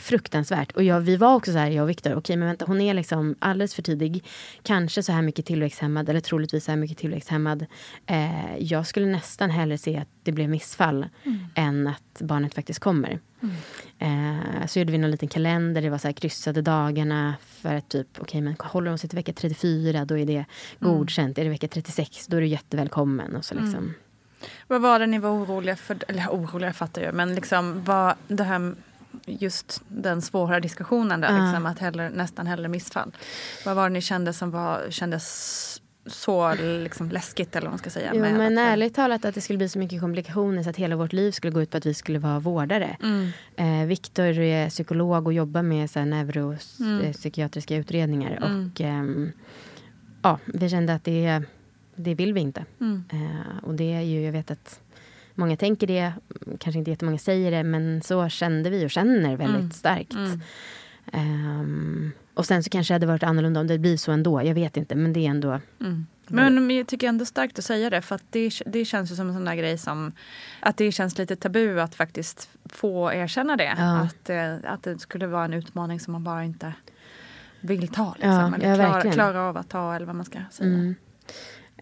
[0.00, 0.72] fruktansvärt.
[0.72, 2.80] Och jag, vi var också så här, jag och Viktor, okej okay, men vänta hon
[2.80, 4.24] är liksom alldeles för tidig.
[4.62, 7.66] Kanske så här mycket tillväxthämmad eller troligtvis så här mycket tillväxthämmad.
[8.06, 11.38] Eh, jag skulle nästan hellre se att det blev missfall mm.
[11.54, 13.18] än att barnet faktiskt kommer.
[13.42, 13.54] Mm.
[13.98, 17.88] Eh, så gjorde vi någon liten kalender, det var så här kryssade dagarna för att
[17.88, 20.46] typ, okej okay, men håller hon sig till vecka 34 då är det mm.
[20.78, 21.38] godkänt.
[21.38, 23.36] Är det vecka 36 då är du jättevälkommen.
[23.36, 23.74] Och så liksom.
[23.74, 23.94] Mm.
[24.66, 25.96] Vad var det ni var oroliga för?
[26.08, 28.74] Eller oroliga fattar jag, men liksom vad det här
[29.26, 33.12] just den svåra diskussionen där, liksom, att hellre, nästan hellre missfall.
[33.64, 37.90] Vad var det ni kände som var, kändes så liksom läskigt eller vad man ska
[37.90, 38.12] säga.
[38.14, 40.96] Jo, men att, ärligt talat att det skulle bli så mycket komplikationer så att hela
[40.96, 42.96] vårt liv skulle gå ut på att vi skulle vara vårdare.
[43.02, 43.30] Mm.
[43.56, 47.80] Eh, Viktor är psykolog och jobbar med så här, neuropsykiatriska mm.
[47.80, 48.36] utredningar.
[48.36, 48.70] Mm.
[48.70, 49.04] Och eh,
[50.22, 51.42] ja, vi kände att det,
[51.94, 52.64] det vill vi inte.
[52.80, 53.04] Mm.
[53.12, 54.80] Eh, och det är ju, jag vet att
[55.34, 56.12] många tänker det,
[56.58, 59.70] kanske inte jättemånga säger det, men så kände vi och känner väldigt mm.
[59.70, 60.16] starkt.
[61.12, 64.42] Um, och sen så kanske det hade varit annorlunda om det blir så ändå.
[64.42, 65.60] Jag vet inte, men det är ändå...
[65.80, 66.06] Mm.
[66.26, 69.28] Men jag tycker ändå starkt att säga det för att det, det känns ju som
[69.28, 70.12] en sån där grej som
[70.60, 73.74] att det känns lite tabu att faktiskt få erkänna det.
[73.78, 74.00] Ja.
[74.00, 76.74] Att, eh, att det skulle vara en utmaning som man bara inte
[77.60, 78.14] vill ta.
[78.14, 80.68] Liksom, ja, eller klara, klara, av att ta eller vad man ska säga.
[80.68, 80.94] Mm.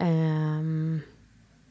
[0.01, 1.01] Um,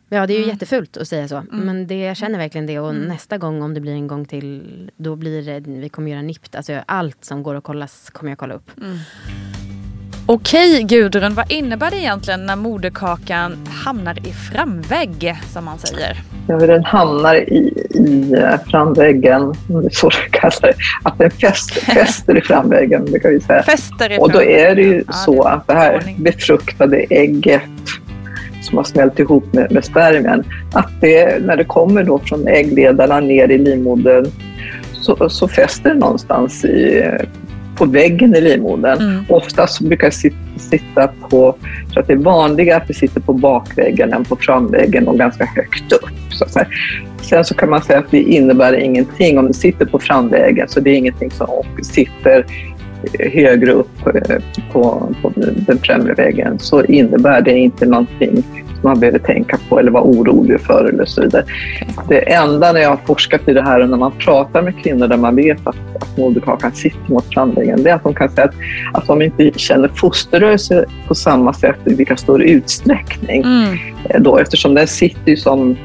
[0.10, 0.54] Ja, det är ju mm.
[0.54, 1.36] jättefult att säga så.
[1.36, 1.66] Mm.
[1.66, 2.80] Men det, jag känner verkligen det.
[2.80, 3.04] Och mm.
[3.04, 6.56] nästa gång, om det blir en gång till, då blir det, vi kommer göra NIPT.
[6.56, 8.72] Alltså allt som går att kollas kommer jag kolla upp.
[8.78, 8.98] Mm.
[10.32, 16.18] Okej Gudrun, vad innebär det egentligen när moderkakan hamnar i framvägg, som man säger?
[16.48, 20.62] Ja, den hamnar i, i eh, framväggen, om det är så det kallas
[21.04, 23.64] Att den fäster, fäster i framväggen, brukar vi säga.
[23.64, 27.62] Fäster i Och då är det ju ja, så det att det här befruktade ägget
[28.62, 30.44] som har smält ihop med, med spermien,
[30.74, 34.26] att det, när det kommer då från äggledarna ner i livmodern
[34.94, 37.04] så, så fäster det någonstans i,
[37.76, 39.02] på väggen i livmodern.
[39.02, 39.26] Mm.
[39.30, 41.56] Oftast brukar det sitta på,
[41.94, 45.46] så att det är vanligare att det sitter på bakväggen än på framväggen och ganska
[45.46, 46.10] högt upp.
[46.32, 46.46] Så
[47.22, 50.80] Sen så kan man säga att det innebär ingenting om det sitter på framväggen, så
[50.80, 51.48] det är ingenting som
[51.84, 52.46] sitter
[53.20, 54.38] högre upp eh,
[54.72, 58.44] på, på den främre väggen så innebär det inte någonting
[58.82, 61.44] som man behöver tänka på eller vara orolig för eller så vidare.
[62.10, 65.08] Det enda när jag har forskat i det här och när man pratar med kvinnor
[65.08, 68.48] där man vet att, att moderkakan sitter mot framväggen, det är att de kan säga
[68.48, 68.56] att,
[68.94, 73.44] att de inte känner fosterrörelse på samma sätt i lika stor utsträckning.
[73.44, 73.78] Mm.
[74.10, 75.78] Eh, då, eftersom den sitter ju som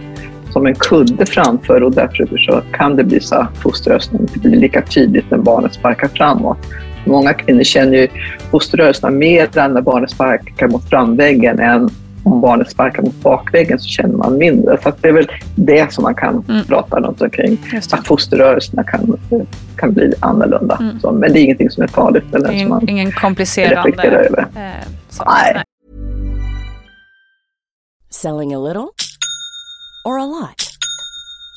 [0.55, 4.57] som en kudde framför och därför så kan det bli så att fosterrörelsen inte blir
[4.57, 6.59] lika tydligt när barnet sparkar framåt.
[7.05, 8.09] Många kvinnor känner ju
[8.51, 11.91] fosterrörelserna mer när barnet sparkar mot framväggen än
[12.25, 14.79] om barnet sparkar mot bakväggen så känner man mindre.
[14.83, 16.65] Så det är väl det som man kan mm.
[16.65, 17.59] prata runt omkring.
[17.93, 19.21] Att fosterrörelserna kan,
[19.77, 20.79] kan bli annorlunda.
[20.81, 21.01] Mm.
[21.01, 22.35] Så, men det är ingenting som är farligt.
[22.35, 24.03] Eller ingen, som man ingen komplicerande...
[24.03, 24.41] Över.
[24.41, 25.53] Eh, så, nej.
[25.55, 25.65] nej.
[28.11, 28.89] Selling a little
[30.05, 30.74] or a lot?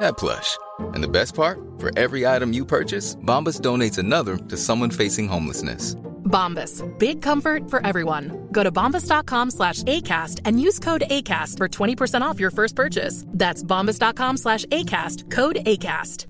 [0.00, 0.58] that plush.
[0.94, 5.28] And the best part, for every item you purchase, Bombas donates another to someone facing
[5.28, 5.96] homelessness.
[6.24, 8.48] Bombas, big comfort for everyone.
[8.52, 13.24] Go to bombas.com slash ACAST and use code ACAST for 20% off your first purchase.
[13.26, 16.26] That's bombas.com slash ACAST, code ACAST.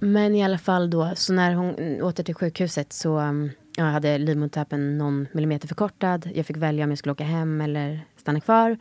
[0.00, 4.18] Men i alla fall då, så när hon åter till sjukhuset så um, jag hade
[4.18, 6.30] livmodertappen någon millimeter förkortad.
[6.34, 8.76] Jag fick välja om jag skulle åka hem eller stanna kvar.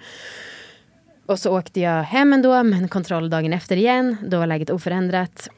[1.25, 4.17] Och så åkte jag hem ändå, men kontroll dagen efter igen.
[4.27, 5.49] Då var läget oförändrat.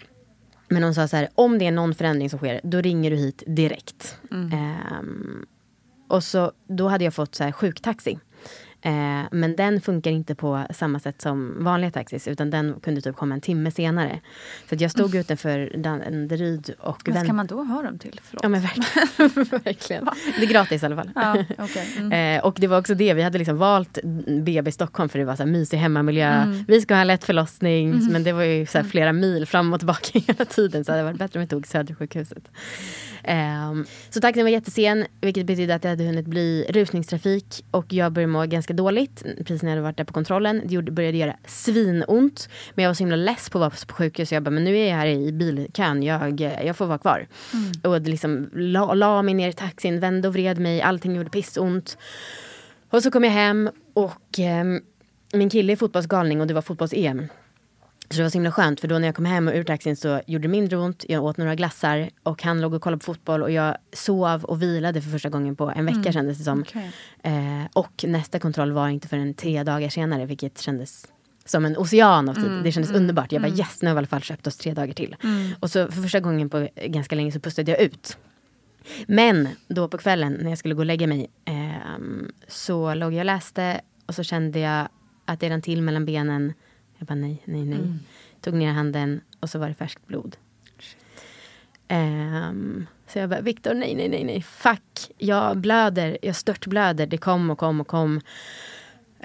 [0.68, 3.18] Men hon sa så här, om det är någon förändring som sker, då ringer du
[3.18, 4.18] hit direkt.
[4.32, 4.52] Mm.
[5.00, 5.46] Um,
[6.08, 8.20] och så, då hade jag fått så här sjuktaxi.
[8.86, 13.16] Eh, men den funkar inte på samma sätt som vanliga taxis utan den kunde typ
[13.16, 14.20] komma en timme senare.
[14.70, 15.20] Så jag stod mm.
[15.20, 17.02] utanför Danderyd och...
[17.06, 18.22] Vad ska man då ha dem till?
[18.24, 18.44] Förlåt.
[18.44, 19.62] Ja men verkligen.
[19.64, 20.10] verkligen.
[20.40, 21.10] Det är gratis i alla fall.
[21.16, 21.32] Ja,
[21.64, 21.86] okay.
[21.98, 22.38] mm.
[22.38, 24.00] eh, och det var också det, vi hade liksom valt
[24.42, 26.28] BB Stockholm för det var så här mysig hemmamiljö.
[26.28, 26.64] Mm.
[26.68, 27.92] Vi ska ha en lätt förlossning.
[27.92, 28.06] Mm.
[28.06, 30.86] Men det var ju så flera mil fram och tillbaka hela tiden.
[30.86, 32.44] Så det hade varit bättre om vi tog Södersjukhuset.
[33.28, 38.12] Um, så taxin var jättesen, vilket betydde att det hade hunnit bli rusningstrafik och jag
[38.12, 40.62] började må ganska dåligt precis när jag hade varit där på kontrollen.
[40.66, 44.30] Det började göra svinont, men jag var så himla less på att vara på sjukhus.
[44.30, 47.28] Så jag bara, men nu är jag här i bilkön, jag, jag får vara kvar.
[47.54, 47.72] Mm.
[47.84, 51.98] Och liksom la, la mig ner i taxin, vände och vred mig, allting gjorde pissont.
[52.90, 54.82] Och så kom jag hem och um,
[55.34, 57.28] min kille är fotbollsgalning och det var fotbolls-EM.
[58.10, 59.96] Så det var så himla skönt för då när jag kom hem och ur taxin
[59.96, 61.06] så gjorde det mindre ont.
[61.08, 64.62] Jag åt några glassar och han låg och kollade på fotboll och jag sov och
[64.62, 66.14] vilade för första gången på en vecka mm.
[66.14, 66.62] kändes det som.
[66.62, 66.88] Okay.
[67.24, 71.08] Eh, och nästa kontroll var inte förrän tre dagar senare vilket kändes
[71.46, 72.46] som en ocean av tid.
[72.46, 73.32] Mm, det kändes mm, underbart.
[73.32, 73.60] Jag bara mm.
[73.60, 75.16] yes, nu har vi i alla fall köpt oss tre dagar till.
[75.24, 75.52] Mm.
[75.60, 78.18] Och så för första gången på ganska länge så pustade jag ut.
[79.08, 81.98] Men då på kvällen när jag skulle gå och lägga mig eh,
[82.48, 84.88] så låg jag och läste och så kände jag
[85.26, 86.54] att det rann till mellan benen
[87.04, 87.80] jag bara nej, nej, nej.
[87.80, 88.00] Mm.
[88.42, 90.38] Tog ner handen och så var det färskt blod.
[91.90, 95.12] Um, så jag bara, Viktor, nej, nej, nej, nej, fuck.
[95.18, 97.08] Jag blöder, jag störtblöder.
[97.08, 98.22] Det kom och kom och kom.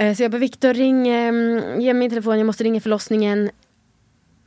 [0.01, 3.51] Uh, så jag bara, Viktor, ring, um, ge mig min telefon, jag måste ringa förlossningen.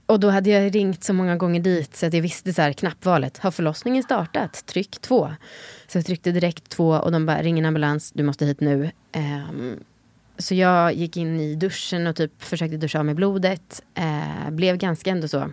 [0.06, 2.74] Och då hade jag ringt så många gånger dit så att jag visste så här,
[2.74, 3.38] knappvalet.
[3.38, 4.66] Har förlossningen startat?
[4.66, 5.32] Tryck två.
[5.88, 8.92] Så jag tryckte direkt två och de bara, ring en ambulans, du måste hit nu.
[9.16, 9.84] Um,
[10.38, 13.84] så jag gick in i duschen och typ försökte duscha av mig blodet.
[13.94, 15.52] Eh, blev ganska ändå så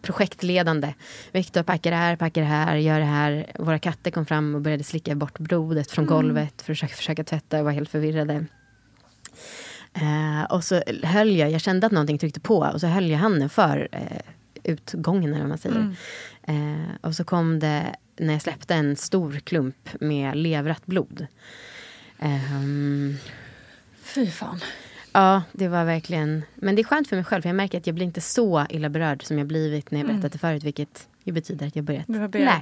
[0.00, 0.94] projektledande.
[1.32, 3.52] Viktor, packa det här, packa det här, gör det här.
[3.58, 6.14] Våra katter kom fram och började slicka bort blodet från mm.
[6.14, 8.46] golvet för att försöka, försöka tvätta och var helt förvirrade.
[9.94, 13.18] Eh, och så höll jag, jag kände att någonting tryckte på och så höll jag
[13.18, 14.20] handen för eh,
[14.64, 15.94] utgången eller vad man säger.
[16.46, 16.80] Mm.
[16.82, 21.26] Eh, och så kom det, när jag släppte en stor klump med levrat blod.
[22.18, 23.18] Um,
[24.14, 24.60] Fy fan.
[25.12, 26.42] Ja, det var verkligen...
[26.54, 28.66] Men det är skönt för mig själv, för jag märker att jag blir inte så
[28.68, 30.30] illa berörd som jag blivit när jag berättat mm.
[30.32, 32.08] det förut, vilket ju betyder att jag börjat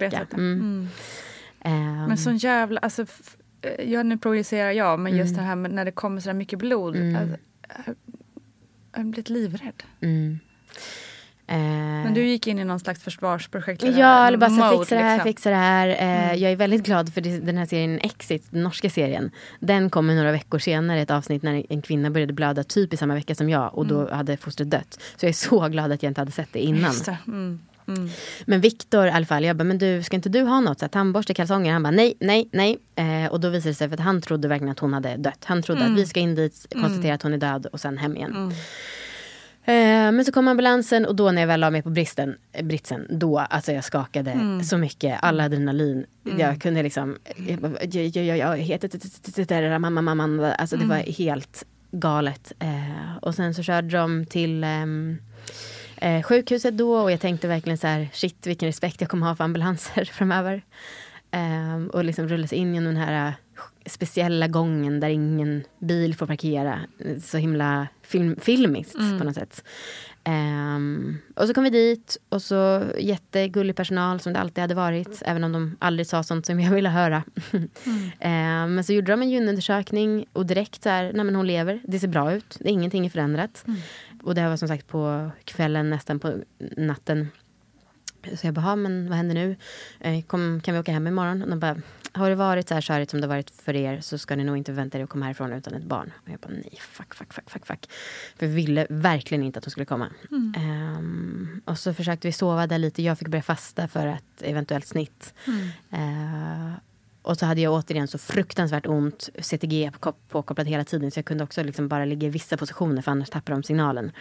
[0.00, 0.26] läka.
[0.32, 0.88] Mm.
[1.64, 2.04] Um.
[2.08, 2.80] Men sån jävla...
[2.80, 3.06] Alltså,
[3.62, 5.42] eh, ja, nu projicerar jag, men just mm.
[5.42, 6.96] det här med när det kommer så mycket blod.
[6.96, 7.16] Mm.
[7.16, 7.36] Alltså,
[8.92, 9.82] jag har blivit livrädd.
[11.50, 11.98] Mm.
[12.00, 13.82] Eh, Men du gick in i någon slags försvarsprojekt?
[13.82, 15.28] Ja, eller bara så fixa det här, liksom.
[15.28, 15.88] fixa det här.
[15.88, 16.38] Eh, mm.
[16.38, 19.30] Jag är väldigt glad för den här serien Exit, den norska serien.
[19.60, 23.14] Den kom några veckor senare, ett avsnitt när en kvinna började blöda typ i samma
[23.14, 24.16] vecka som jag och då mm.
[24.16, 25.00] hade fostret dött.
[25.16, 26.94] Så jag är så glad att jag inte hade sett det innan.
[27.26, 27.60] Mm.
[27.88, 28.08] Mm.
[28.44, 30.78] Men Viktor i alla fall, jag bara, men du ska inte du ha något?
[30.78, 31.72] Så här, tandborste, kalsonger?
[31.72, 32.78] Han bara, nej, nej, nej.
[32.94, 35.44] Eh, och då visade det sig, för att han trodde verkligen att hon hade dött.
[35.44, 35.96] Han trodde att mm.
[35.96, 37.14] vi ska in dit, konstatera mm.
[37.14, 38.52] att hon är död och sen hem igen.
[39.70, 42.64] Eh, men så kom ambulansen och då när jag väl la mig på bristen, eh,
[42.64, 44.62] britsen, då alltså jag skakade mm.
[44.62, 46.06] så mycket, all adrenalin.
[46.26, 46.38] Mm.
[46.38, 47.16] Jag kunde liksom,
[47.48, 52.52] jag, jag, jag, jag heter mamma, mamma, alltså det var helt galet.
[52.58, 54.64] Eh, och sen så körde de till
[55.96, 59.36] eh, sjukhuset då och jag tänkte verkligen så här, shit vilken respekt jag kommer ha
[59.36, 60.62] för ambulanser framöver.
[61.30, 63.34] Eh, och liksom rullas in genom den här
[63.86, 66.80] speciella gången där ingen bil får parkera.
[67.22, 69.18] Så himla film, filmiskt mm.
[69.18, 69.64] på något sätt.
[70.24, 75.22] Um, och så kom vi dit och så jättegullig personal som det alltid hade varit.
[75.24, 77.22] Även om de aldrig sa sånt som jag ville höra.
[77.50, 77.64] mm.
[78.64, 81.80] um, men så gjorde de en gynundersökning och direkt så här, nej men hon lever.
[81.84, 82.56] Det ser bra ut.
[82.60, 83.64] Det är ingenting är förändrat.
[83.66, 83.80] Mm.
[84.22, 86.34] Och det här var som sagt på kvällen, nästan på
[86.76, 87.28] natten.
[88.36, 89.56] Så jag bara, men vad händer nu?
[90.00, 91.42] Eh, kom, kan vi åka hem imorgon?
[91.42, 91.76] Och de bara,
[92.12, 94.56] har det varit så här körigt som det varit för er så ska ni nog
[94.56, 96.12] inte vänta er att komma härifrån utan ett barn.
[96.24, 97.90] Och jag bara, nej, fuck, fuck, fuck, fuck, fuck.
[98.36, 100.08] För vi ville verkligen inte att hon skulle komma.
[100.30, 100.54] Mm.
[100.98, 103.02] Um, och så försökte vi sova där lite.
[103.02, 105.34] Jag fick börja fasta för ett eventuellt snitt.
[105.46, 105.68] Mm.
[105.92, 106.74] Uh,
[107.22, 109.90] och så hade jag återigen så fruktansvärt ont, CTG
[110.28, 113.30] påkopplat hela tiden så jag kunde också liksom bara ligga i vissa positioner för annars
[113.30, 114.12] tappar de signalen.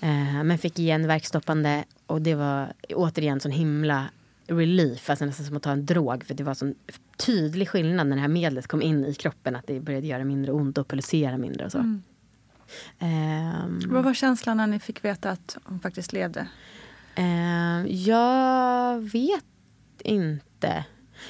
[0.00, 4.10] Eh, men fick igen verkstoppande och det var återigen sån himla
[4.46, 6.74] relief, alltså nästan som att ta en drog för det var sån
[7.16, 10.52] tydlig skillnad när det här medlet kom in i kroppen att det började göra mindre
[10.52, 11.78] ont och pulsera mindre och så.
[11.78, 12.02] Mm.
[13.00, 16.48] Um, Vad var känslan när ni fick veta att hon faktiskt levde?
[17.18, 19.44] Uh, jag vet
[19.98, 20.84] inte.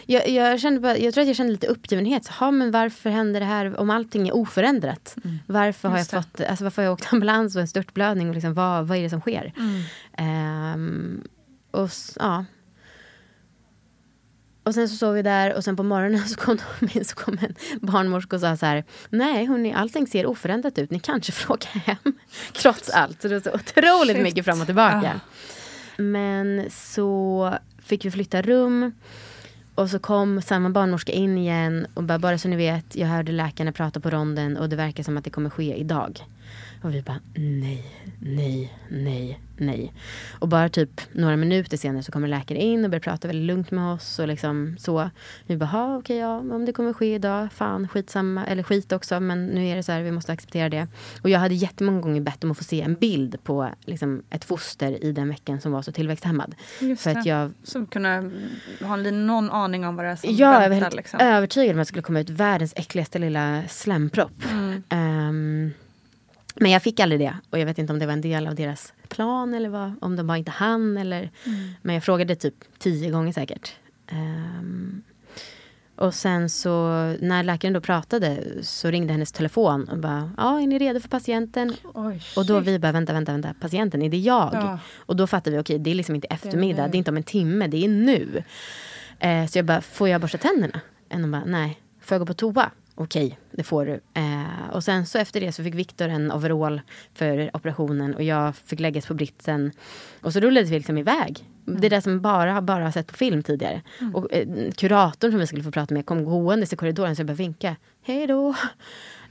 [0.06, 2.24] Jag, jag, kände bara, jag tror att jag kände lite uppgivenhet.
[2.24, 5.16] Så, ha, men varför händer det här om allting är oförändrat?
[5.24, 5.38] Mm.
[5.46, 8.28] Varför, har jag fått, alltså, varför har jag åkt ambulans och en störtblödning?
[8.28, 9.52] Och liksom, vad, vad är det som sker?
[9.56, 10.74] Mm.
[10.74, 11.24] Um,
[11.70, 12.44] och, ja.
[14.62, 17.38] och sen så sov vi där och sen på morgonen så kom, de, så kom
[17.40, 18.84] en barnmorska och sa så här.
[19.10, 20.90] Nej, hörni, allting ser oförändrat ut.
[20.90, 22.18] Ni kanske får åka hem.
[22.52, 23.22] Trots allt.
[23.22, 24.22] Så det var så otroligt Shit.
[24.22, 25.12] mycket fram och tillbaka.
[25.14, 25.20] Ah.
[25.96, 28.92] Men så fick vi flytta rum.
[29.76, 33.32] Och så kom samma barnmorska in igen och bara, bara så ni vet, jag hörde
[33.32, 36.24] läkarna prata på ronden och det verkar som att det kommer ske idag.
[36.82, 37.84] Och vi bara nej,
[38.20, 39.92] nej, nej, nej.
[40.38, 43.70] Och bara typ några minuter senare så kommer läkare in och börjar prata väldigt lugnt
[43.70, 45.10] med oss och liksom så.
[45.46, 49.20] Vi bara, okej okay, ja, om det kommer ske idag, fan skitsamma, eller skit också,
[49.20, 50.88] men nu är det så här, vi måste acceptera det.
[51.22, 54.44] Och jag hade jättemånga gånger bett om att få se en bild på liksom, ett
[54.44, 56.54] foster i den veckan som var så tillväxthämmad.
[56.80, 57.52] Just för att jag...
[57.62, 58.30] Som kunde
[58.80, 60.62] ha någon aning om vad det är som ja, väntar.
[60.62, 61.20] Jag var helt liksom.
[61.20, 64.44] övertygad om att det skulle komma ut världens äckligaste lilla slempropp.
[64.50, 64.82] Mm.
[64.90, 65.72] Um,
[66.60, 67.36] men jag fick aldrig det.
[67.50, 70.16] Och jag vet inte om det var en del av deras plan eller vad, om
[70.16, 70.96] de bara inte hann.
[70.96, 71.70] Eller, mm.
[71.82, 73.72] Men jag frågade typ tio gånger säkert.
[74.12, 75.02] Um,
[75.96, 76.88] och sen så
[77.20, 81.08] när läkaren då pratade så ringde hennes telefon och bara, ja är ni redo för
[81.08, 81.74] patienten?
[81.94, 84.50] Oj, och då vi bara, vänta, vänta, vänta, patienten, är det jag?
[84.52, 84.78] Ja.
[84.96, 86.98] Och då fattade vi, okej okay, det är liksom inte eftermiddag, det är, det är,
[86.98, 88.42] inte om en timme, det är nu.
[89.18, 90.80] Eh, så jag bara, får jag borsta tänderna?
[91.12, 92.70] Och de bara, nej, får jag gå på toa?
[92.96, 94.00] Okej, det får du.
[94.14, 96.80] Eh, och sen så efter det så fick Viktor en overall
[97.14, 99.72] för operationen och jag fick läggas på britsen.
[100.20, 101.44] Och så rullade vi liksom iväg.
[101.66, 101.80] Mm.
[101.80, 103.82] Det där som bara, bara har sett på film tidigare.
[104.00, 104.14] Mm.
[104.14, 107.26] Och eh, kuratorn som vi skulle få prata med kom gåendes i korridoren så jag
[107.26, 107.76] bara vinka.
[108.02, 108.54] Hej då!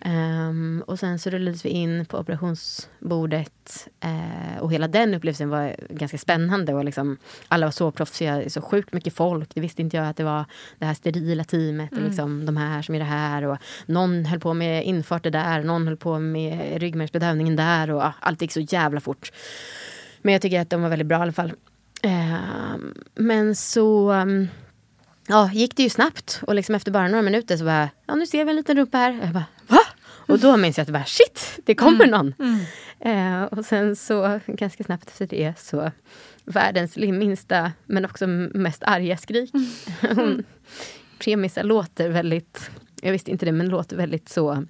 [0.05, 3.87] Um, och sen så rullades vi in på operationsbordet.
[4.05, 6.73] Uh, och hela den upplevelsen var ganska spännande.
[6.73, 7.17] Och liksom,
[7.47, 9.49] alla var så proffsiga, så sjukt mycket folk.
[9.53, 10.45] Det visste inte jag att det var
[10.79, 11.91] det här sterila teamet.
[11.91, 12.03] Mm.
[12.03, 13.43] Och liksom, de här som är det här.
[13.43, 15.63] Och någon höll på med infarter där.
[15.63, 17.91] Någon höll på med ryggmärgsbedövningen där.
[17.91, 19.31] Och uh, allt gick så jävla fort.
[20.21, 21.53] Men jag tycker att de var väldigt bra i alla fall.
[22.05, 22.75] Uh,
[23.15, 24.11] men så...
[24.11, 24.47] Um,
[25.27, 26.41] ja, gick det ju snabbt.
[26.47, 28.97] Och liksom efter bara några minuter så bara, ja nu ser vi en liten rumpa
[28.97, 29.19] här.
[29.23, 29.79] Jag bara, va?
[30.27, 32.09] Och då minns jag att bara, shit, det kommer mm.
[32.09, 32.33] någon.
[32.39, 32.65] Mm.
[32.99, 35.91] Eh, och sen så ganska snabbt efter det så
[36.45, 39.51] världens minsta men också mest arga skrik.
[40.01, 40.43] Mm.
[41.19, 42.69] Premissa låter väldigt,
[43.01, 44.65] jag visste inte det, men låter väldigt så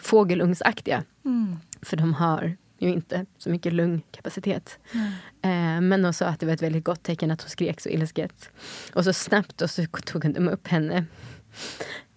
[0.00, 1.04] fågelungsaktiga.
[1.24, 1.56] Mm.
[1.82, 4.78] För de har ju inte så mycket lungkapacitet.
[5.42, 5.88] Mm.
[5.88, 8.50] Men de sa att det var ett väldigt gott tecken att hon skrek så ilsket.
[8.94, 11.04] Och så snabbt och så tog de upp henne.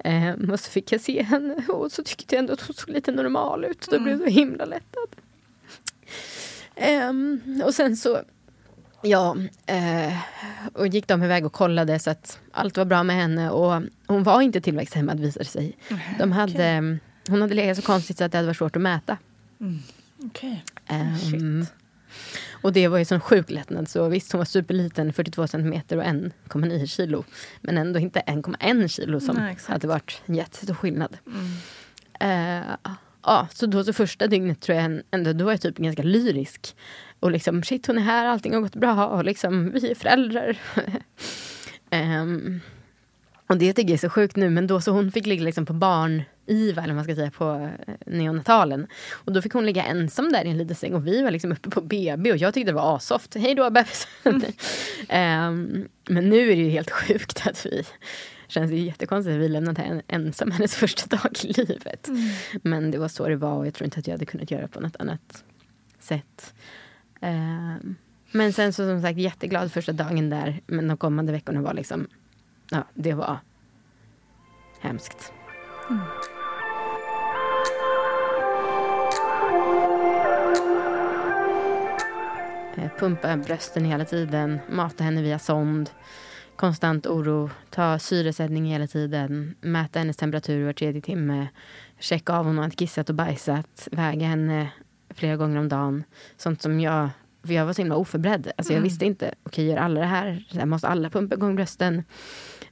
[0.04, 2.90] Eh, och så fick jag se henne och så tyckte jag ändå att hon såg
[2.90, 3.88] lite normal ut.
[3.90, 4.04] Då mm.
[4.04, 5.10] blev jag så himla lättad.
[6.76, 7.12] Eh,
[7.66, 8.22] och sen så
[9.06, 10.14] Ja, eh,
[10.74, 13.50] och gick de iväg och kollade så att allt var bra med henne.
[13.50, 15.78] Och hon var inte tillväxthämmad visade sig.
[16.20, 16.98] De hade, okay.
[17.30, 19.18] Hon hade legat så konstigt så att det hade varit svårt att mäta.
[19.62, 19.80] Mm.
[20.18, 20.58] Okay.
[20.90, 21.66] Um,
[22.52, 23.90] och det var ju sån sjuk lättnad.
[23.90, 27.24] Så visst, hon var superliten, 42 centimeter och 1,9 kilo.
[27.62, 31.18] Men ändå inte 1,1 kilo som Nej, hade varit en jättestor skillnad.
[31.28, 32.62] Mm.
[32.62, 32.78] Uh,
[33.24, 36.76] ja, så då så första dygnet tror jag ändå, då var jag typ ganska lyrisk.
[37.20, 40.58] Och liksom, shit hon är här, allting har gått bra och liksom, vi är föräldrar.
[41.92, 42.62] um,
[43.48, 45.66] Och det tycker jag är så sjukt nu, men då så hon fick ligga liksom
[45.66, 48.88] på barn-IVA, eller vad man ska säga, på eh, neonatalen.
[49.12, 51.52] Och då fick hon ligga ensam där i en liten säng och vi var liksom
[51.52, 53.36] uppe på BB och jag tyckte det var asoft.
[53.36, 54.08] Hej då bebis!
[54.24, 54.38] um,
[56.08, 57.84] men nu är det ju helt sjukt att vi
[58.48, 62.08] känns det jättekonstigt att vi lämnade henne ensam hennes första dag i livet.
[62.08, 62.22] Mm.
[62.62, 64.68] Men det var så det var och jag tror inte att jag hade kunnat göra
[64.68, 65.44] på något annat
[66.00, 66.54] sätt.
[67.22, 67.96] Um,
[68.32, 70.62] men sen så som sagt jätteglad första dagen där.
[70.68, 72.08] Men de kommande veckorna var liksom,
[72.74, 73.40] ja det var
[74.80, 75.34] hemskt.
[75.90, 76.00] Mm.
[82.78, 85.90] Eh, pumpa brösten hela tiden, mata henne via sond.
[86.56, 91.48] Konstant oro, ta syresättning hela tiden, mäta hennes temperatur var tredje timme,
[92.00, 94.72] checka av om hon har kissat och bajsat, väga henne
[95.10, 96.04] flera gånger om dagen.
[96.38, 97.10] Sånt som jag
[97.44, 98.52] för jag var så himla oförberedd.
[98.58, 98.84] Alltså jag mm.
[98.84, 102.04] visste inte, okej okay, gör alla det här måste alla pumpa igång brösten?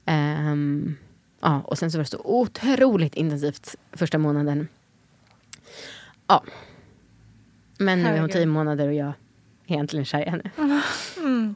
[0.05, 0.97] Um,
[1.41, 4.67] ja, och sen så var det så otroligt intensivt första månaden.
[6.27, 6.43] Ja.
[7.77, 9.13] Men nu är hon tio månader och jag är
[9.67, 10.51] egentligen kär i henne.
[11.17, 11.55] Mm.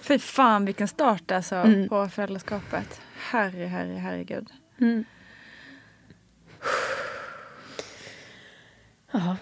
[0.00, 1.88] Fy fan vilken start alltså mm.
[1.88, 3.00] på föräldraskapet.
[3.16, 4.50] Herre, herre, herregud.
[4.80, 5.04] Mm.
[9.10, 9.36] Ja.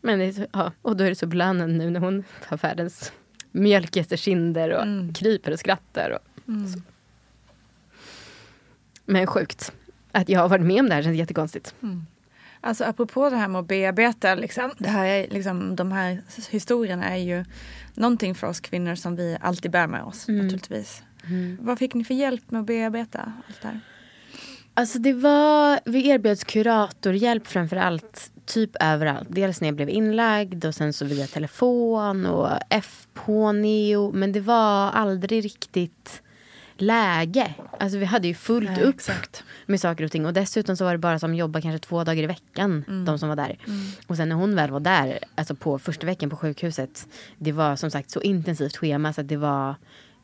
[0.00, 2.56] Men det är så, ja, och då är det så belönande nu när hon har
[2.56, 3.12] världens
[3.52, 5.14] mjölkigaste kinder och mm.
[5.14, 6.10] kryper och skrattar.
[6.10, 6.68] Och mm.
[6.68, 6.80] så.
[9.04, 9.72] Men sjukt.
[10.12, 11.74] Att jag har varit med om det här känns jättekonstigt.
[11.82, 12.06] Mm.
[12.60, 17.04] Alltså apropå det här med att bearbeta, liksom, det här är, liksom, de här historierna
[17.04, 17.44] är ju
[17.94, 20.44] någonting för oss kvinnor som vi alltid bär med oss mm.
[20.44, 21.02] naturligtvis.
[21.26, 21.58] Mm.
[21.60, 23.80] Vad fick ni för hjälp med att bearbeta allt det här?
[24.74, 29.28] Alltså det var, vi erbjöds kuratorhjälp framför allt, typ överallt.
[29.30, 34.12] Dels när jag blev inlagd och sen så via telefon och FP, Neo.
[34.12, 36.22] Men det var aldrig riktigt
[36.76, 37.54] läge.
[37.80, 39.44] Alltså vi hade ju fullt Nej, upp exakt.
[39.66, 40.26] med saker och ting.
[40.26, 42.84] Och dessutom så var det bara som jobba kanske två dagar i veckan.
[42.88, 43.04] Mm.
[43.04, 43.58] De som var där.
[43.66, 43.80] Mm.
[44.06, 47.08] Och sen när hon väl var där, alltså på första veckan på sjukhuset.
[47.38, 49.74] Det var som sagt så intensivt schema så att det var,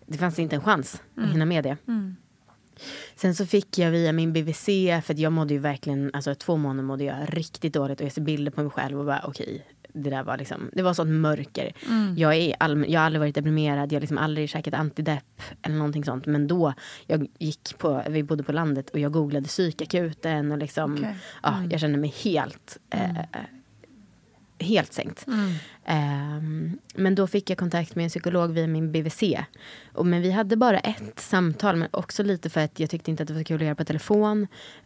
[0.06, 1.28] det fanns inte en chans mm.
[1.28, 1.76] att hinna med det.
[1.88, 2.16] Mm.
[3.16, 4.64] Sen så fick jag via min BVC,
[5.04, 8.22] för jag mådde ju verkligen, alltså två månader mådde jag riktigt dåligt och jag ser
[8.22, 9.60] bilder på mig själv och bara okej, okay,
[9.92, 11.72] det där var liksom, det var sånt mörker.
[11.88, 12.14] Mm.
[12.16, 15.76] Jag, är all, jag har aldrig varit deprimerad, jag har liksom aldrig käkat antidepp eller
[15.76, 16.26] någonting sånt.
[16.26, 16.74] Men då,
[17.06, 21.04] jag gick på, vi bodde på landet och jag googlade psykakuten och liksom, okay.
[21.04, 21.16] mm.
[21.42, 23.16] ja, jag kände mig helt mm.
[23.16, 23.40] eh,
[24.60, 25.26] helt sänkt.
[25.26, 26.36] Mm.
[26.36, 29.22] Um, men då fick jag kontakt med en psykolog via min BVC.
[29.92, 33.22] Och, men vi hade bara ett samtal, men också lite för att jag tyckte inte
[33.22, 34.42] att det var kul att göra på telefon.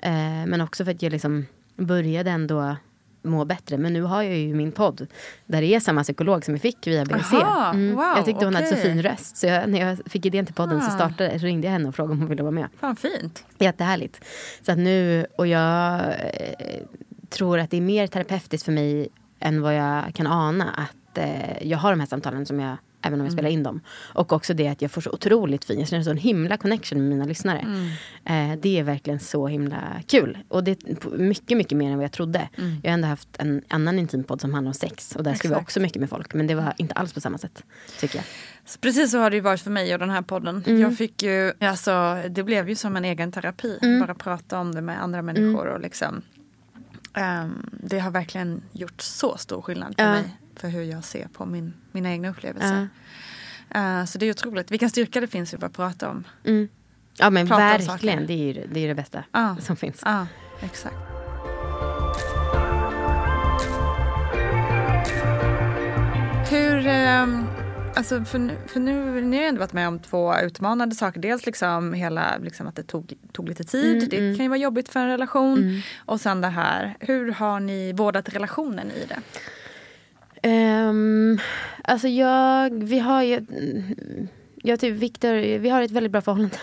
[0.06, 1.46] Uh, men också för att jag liksom
[1.76, 2.76] började ändå
[3.22, 3.78] må bättre.
[3.78, 5.06] Men nu har jag ju min podd
[5.46, 7.32] där det är samma psykolog som jag fick via BVC.
[7.32, 7.94] Mm.
[7.94, 8.64] wow, jag tyckte hon okay.
[8.64, 9.36] hade så fin röst.
[9.36, 10.80] Så jag, när jag fick idén till podden ah.
[10.80, 12.68] så startade, så ringde jag henne och frågade om hon ville vara med.
[12.80, 13.44] Fan fint.
[13.58, 14.24] Jättehärligt.
[14.62, 16.82] Så att nu, och jag eh,
[17.28, 19.08] tror att det är mer terapeutiskt för mig
[19.42, 23.20] än vad jag kan ana att eh, jag har de här samtalen som jag Även
[23.20, 23.36] om jag mm.
[23.36, 23.80] spelar in dem.
[24.14, 27.08] Och också det att jag får så otroligt fin, jag känner sån himla connection med
[27.08, 27.58] mina lyssnare.
[27.58, 28.52] Mm.
[28.52, 30.38] Eh, det är verkligen så himla kul.
[30.48, 32.48] Och det är mycket, mycket mer än vad jag trodde.
[32.58, 32.76] Mm.
[32.82, 35.16] Jag har ändå haft en annan intimpodd som handlar om sex.
[35.16, 36.34] Och där skriver jag också mycket med folk.
[36.34, 37.64] Men det var inte alls på samma sätt.
[38.00, 38.24] Tycker jag.
[38.80, 40.64] Precis så har det ju varit för mig och den här podden.
[40.66, 40.80] Mm.
[40.80, 43.78] Jag fick ju, alltså det blev ju som en egen terapi.
[43.82, 44.00] Mm.
[44.00, 46.22] Bara prata om det med andra människor och liksom
[47.14, 50.10] Um, det har verkligen gjort så stor skillnad för ja.
[50.12, 50.36] mig.
[50.56, 52.88] För hur jag ser på min, mina egna upplevelser.
[53.68, 54.00] Ja.
[54.00, 54.70] Uh, så det är otroligt.
[54.70, 56.24] Vilken styrka det finns att bara prata om.
[56.44, 56.68] Mm.
[57.18, 58.26] Ja men prata verkligen.
[58.26, 59.56] Det är ju det, är det bästa ja.
[59.60, 60.02] som finns.
[60.04, 60.26] Ja,
[60.60, 60.96] exakt.
[66.50, 66.86] Hur...
[67.22, 67.61] Um,
[67.94, 71.20] Alltså för, nu, för nu, ni har ändå varit med om två utmanande saker.
[71.20, 73.96] Dels liksom hela liksom att det tog, tog lite tid.
[73.96, 74.36] Mm, det mm.
[74.36, 75.58] kan ju vara jobbigt för en relation.
[75.58, 75.80] Mm.
[75.98, 79.18] Och sen det här, hur har ni vårdat relationen i det?
[80.48, 81.38] Um,
[81.84, 83.46] alltså jag, vi har ju,
[84.62, 86.56] jag typ Victor, vi har ett väldigt bra förhållande.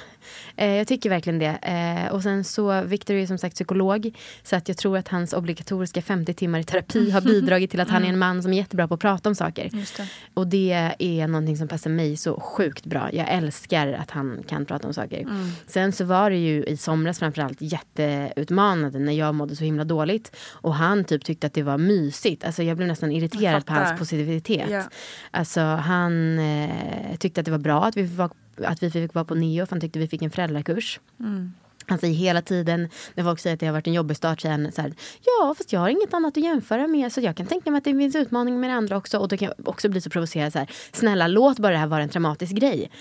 [0.56, 1.58] Eh, jag tycker verkligen det.
[1.62, 4.12] Eh, och sen så, Victor är som sagt psykolog.
[4.44, 7.90] Så att jag tror att hans obligatoriska 50 timmar i terapi har bidragit till att
[7.90, 8.20] han är en mm.
[8.20, 9.70] man som är jättebra på att prata om saker.
[9.72, 10.08] Det.
[10.34, 13.10] Och det är någonting som passar mig så sjukt bra.
[13.14, 15.22] Jag älskar att han kan prata om saker.
[15.22, 15.52] Mm.
[15.68, 20.36] Sen så var det ju i somras framförallt jätteutmanande när jag mådde så himla dåligt.
[20.52, 22.44] Och han typ tyckte att det var mysigt.
[22.44, 24.70] Alltså jag blev nästan irriterad på hans positivitet.
[24.70, 24.84] Ja.
[25.32, 28.30] Alltså han eh, tyckte att det var bra att vi var
[28.66, 31.00] att vi fick vara på neo för han tyckte vi fick en föräldrakurs.
[31.20, 31.54] Mm.
[31.90, 34.72] Han säger hela tiden, när folk säger att det har varit en jobbig start, han
[34.72, 34.94] så här,
[35.26, 37.84] ja fast jag har inget annat att jämföra med så jag kan tänka mig att
[37.84, 39.18] det finns utmaningar med det andra också.
[39.18, 41.88] Och då kan jag också bli så provocerad så här, snälla låt bara det här
[41.88, 42.92] vara en traumatisk grej.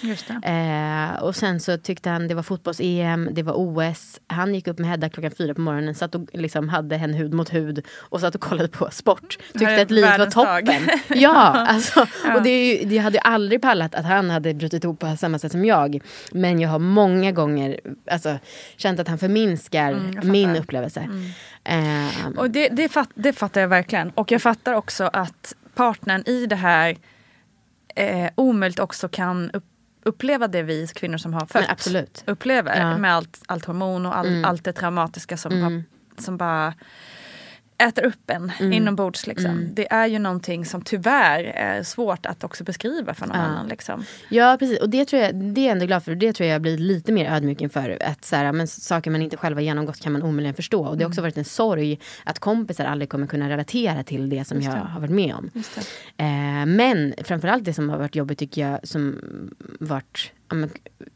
[0.43, 4.20] Eh, och sen så tyckte han det var fotbolls-EM, det var OS.
[4.26, 7.34] Han gick upp med Hedda klockan fyra på morgonen, satt och liksom hade henne hud
[7.34, 9.39] mot hud och satt och kollade på sport.
[9.53, 10.89] Tyckte att livet var toppen.
[11.20, 11.36] ja,
[11.68, 12.36] alltså, ja.
[12.36, 15.16] och det, är ju, det hade ju aldrig pallat att han hade brutit ihop på
[15.16, 16.01] samma sätt som jag.
[16.32, 17.80] Men jag har många gånger,
[18.11, 18.39] alltså
[18.79, 21.01] känt att han förminskar mm, min upplevelse.
[21.01, 22.26] Mm.
[22.26, 22.39] Um.
[22.39, 24.11] och det, det, fatt, det fattar jag verkligen.
[24.11, 26.97] Och jag fattar också att partnern i det här
[27.95, 29.64] eh, omöjligt också kan upp,
[30.05, 31.64] uppleva det vi kvinnor som har fött
[32.26, 32.81] upplever.
[32.81, 32.99] Ja.
[32.99, 34.45] Med allt, allt hormon och all, mm.
[34.45, 35.85] allt det traumatiska som, mm.
[36.18, 36.74] som bara
[37.79, 38.72] äter upp en mm.
[38.72, 39.26] inombords.
[39.26, 39.51] Liksom.
[39.51, 39.70] Mm.
[39.74, 43.43] Det är ju någonting som tyvärr är svårt att också beskriva för någon ja.
[43.43, 43.68] annan.
[43.68, 44.05] Liksom.
[44.29, 46.14] Ja precis och det tror jag, det är jag ändå glad för.
[46.14, 47.99] Det tror jag blir lite mer ödmjuk inför.
[48.03, 50.87] Att så här, men saker man inte själv har genomgått kan man omöjligen förstå.
[50.87, 51.29] Och det har också mm.
[51.31, 55.11] varit en sorg att kompisar aldrig kommer kunna relatera till det som jag har varit
[55.11, 55.51] med om.
[56.16, 59.20] Eh, men framförallt det som har varit jobbigt tycker jag som
[59.81, 60.33] varit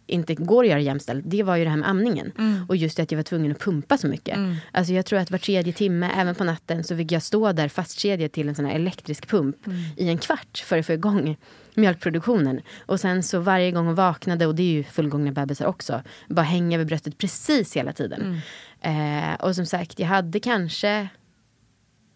[0.07, 2.33] inte går att göra jämställt, det var ju det här med amningen.
[2.39, 2.67] Mm.
[2.69, 4.37] Och just det att jag var tvungen att pumpa så mycket.
[4.37, 4.57] Mm.
[4.73, 7.69] Alltså jag tror att var tredje timme, även på natten, så fick jag stå där
[7.69, 9.79] fastkedjad till en sån här elektrisk pump mm.
[9.97, 11.37] i en kvart för att få igång
[11.75, 12.61] mjölkproduktionen.
[12.87, 16.43] Och sen så varje gång hon vaknade, och det är ju fullgångna bebisar också, bara
[16.43, 18.43] hänga vid bröstet precis hela tiden.
[18.83, 19.31] Mm.
[19.31, 21.09] Eh, och som sagt, jag hade kanske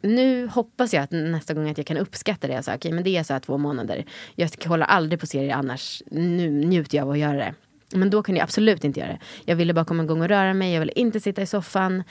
[0.06, 2.56] nu hoppas jag att nästa gång att jag kan uppskatta det.
[2.56, 4.04] Alltså, okay, men det är så här två månader.
[4.34, 6.02] Jag håller aldrig på serier annars.
[6.10, 7.54] Nu njuter jag av att göra det.
[7.94, 9.18] Men då kunde jag absolut inte göra det.
[9.44, 10.72] Jag ville bara komma igång och röra mig.
[10.72, 12.02] Jag ville inte sitta i soffan.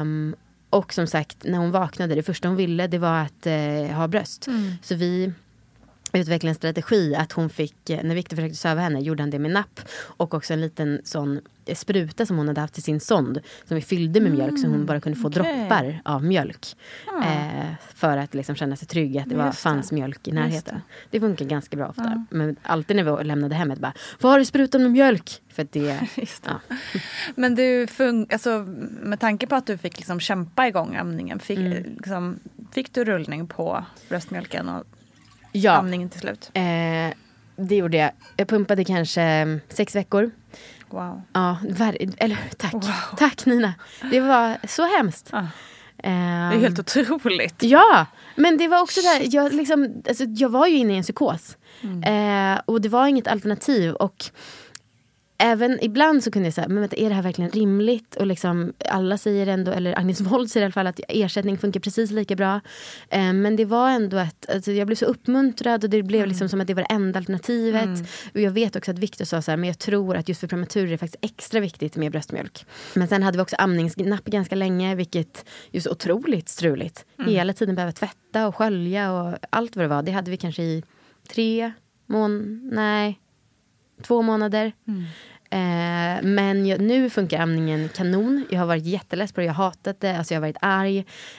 [0.00, 0.34] Um,
[0.70, 4.08] och som sagt, när hon vaknade, det första hon ville det var att uh, ha
[4.08, 4.46] bröst.
[4.46, 4.72] Mm.
[4.82, 5.32] Så vi
[6.18, 9.38] utveckla en strategi att hon fick, eh, när Victor försökte söva henne, gjorde han det
[9.38, 13.00] med napp och också en liten sån eh, spruta som hon hade haft i sin
[13.00, 15.42] sond som vi fyllde med mjölk så hon mm, bara kunde få okay.
[15.42, 16.66] droppar av mjölk.
[17.06, 17.24] Ah.
[17.24, 20.74] Eh, för att liksom känna sig trygg att det var, fanns mjölk i närheten.
[20.74, 21.18] Det.
[21.18, 21.20] det.
[21.20, 22.02] funkar ganska bra ofta.
[22.02, 22.24] Ah.
[22.30, 25.42] Men alltid när vi lämnade hemmet bara, var har du sprutan med mjölk?
[25.48, 25.80] För det,
[26.16, 26.28] det.
[26.44, 26.60] Ja.
[27.34, 27.86] Men du,
[28.32, 28.58] alltså,
[29.02, 31.84] med tanke på att du fick liksom kämpa igång amningen, fick, mm.
[31.96, 32.38] liksom,
[32.72, 34.68] fick du rullning på bröstmjölken?
[34.68, 34.84] Och
[35.52, 35.72] ja.
[35.72, 36.50] amningen till slut?
[36.54, 36.62] Eh,
[37.56, 38.10] det gjorde jag.
[38.36, 40.30] Jag pumpade kanske mm, sex veckor.
[40.90, 41.22] Wow.
[41.32, 41.58] Ja,
[42.16, 42.72] eller tack.
[42.72, 43.18] Wow.
[43.18, 43.74] Tack Nina.
[44.10, 45.28] Det var så hemskt.
[45.32, 45.46] Ah.
[45.96, 47.62] det är helt otroligt.
[47.62, 51.02] Ja, men det var också där, jag, liksom, alltså, jag var ju inne i en
[51.02, 51.56] psykos.
[51.82, 52.02] Mm.
[52.54, 53.92] Eh, och det var inget alternativ.
[53.92, 54.24] Och
[55.42, 58.16] även ibland så kunde jag säga, men vänta, är det här verkligen rimligt?
[58.16, 61.80] Och liksom, alla säger ändå, eller Agnes Wold säger i alla fall att ersättning funkar
[61.80, 62.60] precis lika bra.
[63.10, 66.28] Eh, men det var ändå att, alltså, jag blev så uppmuntrad och det blev mm.
[66.28, 67.84] liksom som att det var det enda alternativet.
[67.84, 68.04] Mm.
[68.34, 70.48] Och jag vet också att Viktor sa så här, men jag tror att just för
[70.48, 72.66] prematurer är det faktiskt extra viktigt med bröstmjölk.
[72.94, 77.04] Men sen hade vi också amningsnapp ganska länge, vilket just otroligt struligt.
[77.18, 77.30] Mm.
[77.30, 80.02] Hela tiden behöva tvätta och skölja och allt vad det var.
[80.02, 80.82] Det hade vi kanske i
[81.28, 81.72] tre
[82.06, 83.18] månader, nej,
[84.02, 84.72] två månader.
[84.88, 85.04] Mm.
[85.52, 88.46] Eh, men jag, nu funkar amningen kanon.
[88.50, 90.98] Jag har varit jätteless på det, jag har hatat det, alltså jag har varit arg.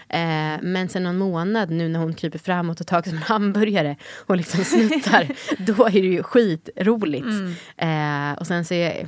[0.10, 3.24] Eh, men sen någon månad nu när hon kryper fram och tar tag som en
[3.24, 3.96] hamburgare
[4.26, 7.26] och liksom snuttar, då är det ju skitroligt.
[7.26, 8.32] Mm.
[8.32, 9.08] Eh, och sen så är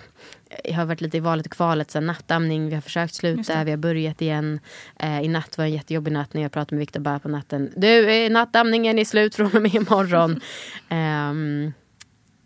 [0.64, 1.92] jag har varit lite i valet och kvalet.
[1.92, 4.60] Så nattamning, vi har försökt sluta, vi har börjat igen.
[5.00, 7.72] Eh, I natt var en jättejobbig natt när jag pratade med Viktor bara på natten.
[7.76, 10.42] Du, nattamningen är slut från och med imorgon.
[10.90, 11.74] um,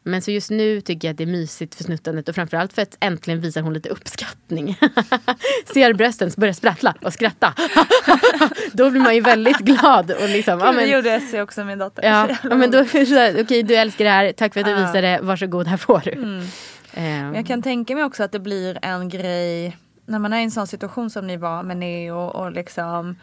[0.04, 2.82] Men så just nu tycker jag att det är mysigt för snuttandet och framförallt för
[2.82, 4.78] att äntligen visar hon lite uppskattning.
[5.74, 7.54] Ser brösten börjar sprattla och skratta.
[8.74, 10.12] då blir man ju väldigt glad.
[10.12, 12.04] Och liksom, ja, men, det gjorde Essie också, min dotter.
[12.04, 15.02] Ja, ja men då okej okay, du älskar det här, tack för att du visade
[15.02, 16.12] det, varsågod här får du.
[16.12, 16.44] Mm.
[16.98, 17.36] Um.
[17.36, 20.52] Jag kan tänka mig också att det blir en grej när man är i en
[20.52, 23.16] sån situation som ni var med Neo och liksom,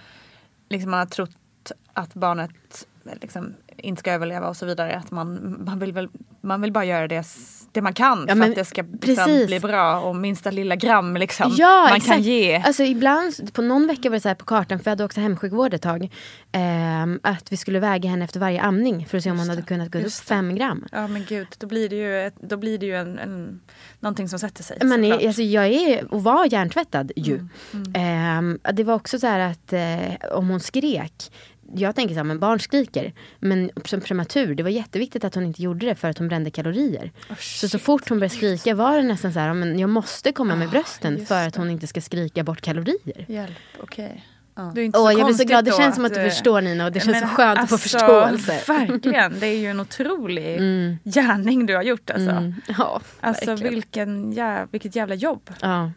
[0.68, 2.87] liksom man har trott att barnet
[3.20, 4.97] liksom inte ska överleva och så vidare.
[4.97, 6.09] Att man, man, vill, väl,
[6.41, 7.27] man vill bara göra det,
[7.72, 11.16] det man kan ja, för att det ska liksom, bli bra och minsta lilla gram
[11.16, 12.12] liksom, ja, man exakt.
[12.12, 12.57] kan ge.
[12.57, 15.74] Alltså ibland, på någon vecka var det så på kartan, för jag hade också hemsjukvård
[15.74, 16.05] ett tag,
[16.53, 19.62] eh, att vi skulle väga henne efter varje amning för att se om hon hade
[19.62, 20.87] kunnat gå upp fem gram.
[20.93, 23.61] Ja men gud, då blir det ju, då blir det ju en, en,
[24.01, 24.79] någonting som sätter sig.
[24.83, 27.35] Men är, alltså, jag är och var hjärntvättad ju.
[27.35, 27.93] Mm.
[27.95, 28.59] Mm.
[28.64, 31.33] Eh, det var också så här att eh, om hon skrek
[31.74, 33.12] jag tänker så här, men barn skriker.
[33.38, 36.50] Men som prematur, det var jätteviktigt att hon inte gjorde det för att hon brände
[36.50, 37.12] kalorier.
[37.30, 40.32] Oh, så så fort hon började skrika var det nästan så här, men jag måste
[40.32, 43.26] komma med ah, brösten för att hon inte ska skrika bort kalorier.
[43.28, 44.06] Hjälp, okej.
[44.06, 44.20] Okay.
[44.56, 44.72] Ja.
[44.72, 45.64] Oh, jag blir så glad.
[45.64, 47.80] Det känns som att du förstår Nina och det känns men, så skönt alltså, att
[47.80, 48.72] få alltså, förståelse.
[48.72, 50.96] Verkligen, det är ju en otrolig mm.
[51.04, 52.30] gärning du har gjort alltså.
[52.30, 52.54] Mm.
[52.78, 55.50] Ja, alltså vilken jä vilket jävla jobb.
[55.60, 55.92] Ja.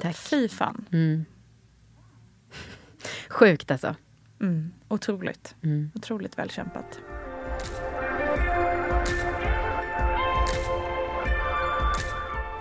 [0.00, 0.16] Tack.
[0.16, 0.84] Fy fan.
[0.92, 1.24] Mm.
[3.28, 3.94] Sjukt alltså.
[4.40, 4.72] Mm.
[4.92, 5.54] Otroligt.
[5.62, 5.90] Mm.
[5.94, 7.00] Otroligt välkämpat.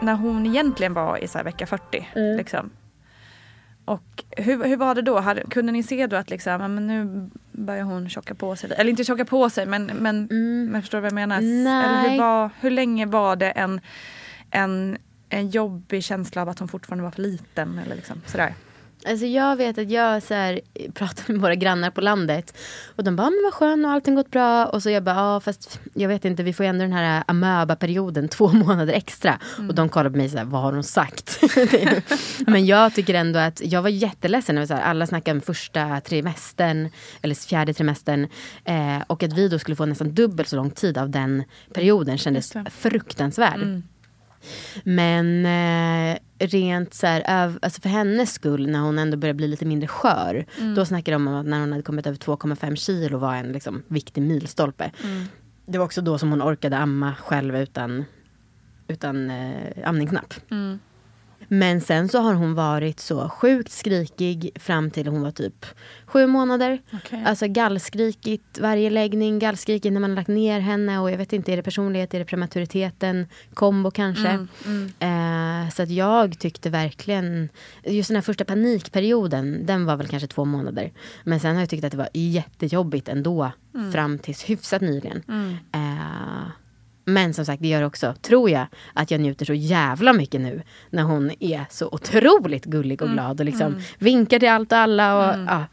[0.01, 2.09] När hon egentligen var i så vecka 40.
[2.15, 2.37] Mm.
[2.37, 2.69] Liksom.
[3.85, 5.19] Och hur, hur var det då?
[5.19, 8.71] Hade, kunde ni se då att liksom, men nu börjar hon tjocka på sig?
[8.77, 10.27] Eller inte tjocka på sig men, men,
[10.71, 11.37] men förstår du vad jag menar?
[11.37, 11.63] Mm.
[11.63, 11.85] Nej.
[11.85, 13.81] Eller hur, var, hur länge var det en,
[14.51, 14.97] en,
[15.29, 17.79] en jobbig känsla av att hon fortfarande var för liten?
[17.85, 18.53] Eller liksom, sådär.
[19.05, 20.59] Alltså jag vet att jag så här,
[20.93, 22.57] pratade med våra grannar på landet.
[22.95, 24.65] Och de bara, men vad skön och allting gått bra.
[24.65, 27.23] Och så jag bara, ja fast jag vet inte, vi får ju ändå den här
[27.27, 29.39] amöba-perioden två månader extra.
[29.69, 31.39] Och de kollade på mig så här, vad har hon sagt?
[32.47, 36.01] Men jag tycker ändå att, jag var jätteledsen när så här, alla snackade om första
[36.01, 36.89] trimestern,
[37.21, 38.27] eller fjärde trimestern.
[38.65, 41.43] Eh, och att vi då skulle få nästan dubbelt så lång tid av den
[41.73, 43.61] perioden kändes fruktansvärd.
[43.61, 43.83] Mm.
[44.83, 47.21] Men eh, rent så här,
[47.61, 50.45] alltså för hennes skull, när hon ändå började bli lite mindre skör.
[50.59, 50.75] Mm.
[50.75, 53.83] Då snackade de om att när hon hade kommit över 2,5 kilo var en liksom,
[53.87, 54.91] viktig milstolpe.
[55.03, 55.25] Mm.
[55.65, 58.05] Det var också då som hon orkade amma själv utan,
[58.87, 60.33] utan eh, amningsnapp.
[60.51, 60.79] Mm.
[61.53, 65.65] Men sen så har hon varit så sjukt skrikig fram till hon var typ
[66.05, 66.81] sju månader.
[66.93, 67.23] Okej.
[67.25, 71.53] Alltså gallskrikigt varje läggning, gallskrikigt när man har lagt ner henne och jag vet inte,
[71.53, 74.27] är det personlighet, är det prematuriteten, kombo kanske.
[74.27, 74.47] Mm,
[74.99, 75.65] mm.
[75.65, 77.49] Eh, så att jag tyckte verkligen,
[77.83, 80.91] just den här första panikperioden, den var väl kanske två månader.
[81.23, 83.91] Men sen har jag tyckt att det var jättejobbigt ändå Mm.
[83.91, 85.23] fram tills hyfsat nyligen.
[85.27, 85.57] Mm.
[85.71, 86.51] Eh,
[87.13, 90.61] men som sagt, det gör också, tror jag, att jag njuter så jävla mycket nu.
[90.89, 93.15] När hon är så otroligt gullig och Mm.
[93.15, 93.81] glad och liksom Mm.
[93.97, 95.15] vinkar till allt och alla.
[95.27, 95.45] Och, Mm.
[95.45, 95.65] ja.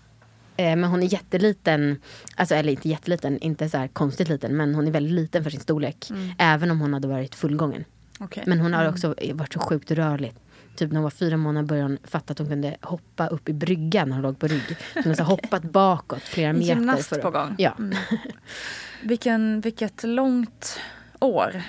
[0.56, 2.00] Eh, Men hon är jätteliten,
[2.36, 5.50] alltså, eller inte jätteliten, inte så här konstigt liten, men hon är väldigt liten för
[5.50, 6.10] sin storlek.
[6.10, 6.30] Mm.
[6.38, 7.84] Även om hon hade varit fullgången.
[8.20, 8.42] Okej.
[8.46, 8.92] Men hon har Mm.
[8.94, 10.32] också varit så sjukt rörlig.
[10.76, 13.52] Typ när hon var fyra månader började hon fatta att hon kunde hoppa upp i
[13.52, 14.76] bryggan när hon låg på rygg.
[14.94, 16.66] Så hon har hoppat bakåt flera meter.
[16.66, 17.54] Gymnast för att- på gång.
[17.58, 17.74] Ja.
[17.78, 17.98] Mm.
[19.02, 20.80] Vilken, vilket långt
[21.20, 21.62] år.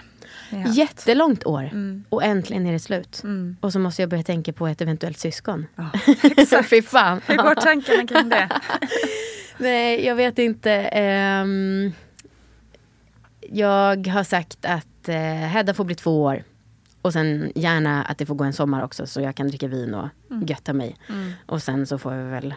[0.74, 1.64] Jättelångt år.
[1.64, 2.04] Mm.
[2.10, 3.22] Och äntligen är det slut.
[3.24, 3.58] Mm.
[3.62, 5.66] Och så måste jag börja tänka på ett eventuellt syskon.
[5.76, 5.90] Ja,
[6.70, 7.22] Fy fan.
[7.28, 8.50] Hur går tankarna kring det?
[9.58, 10.72] Nej, jag vet inte.
[10.74, 11.92] Ehm,
[13.50, 16.44] jag har sagt att uh, Hedda får bli två år.
[17.02, 19.94] Och sen gärna att det får gå en sommar också så jag kan dricka vin
[19.94, 20.46] och Mm.
[20.46, 20.96] götta mig.
[21.10, 21.32] Mm.
[21.46, 22.54] Och sen så får vi väl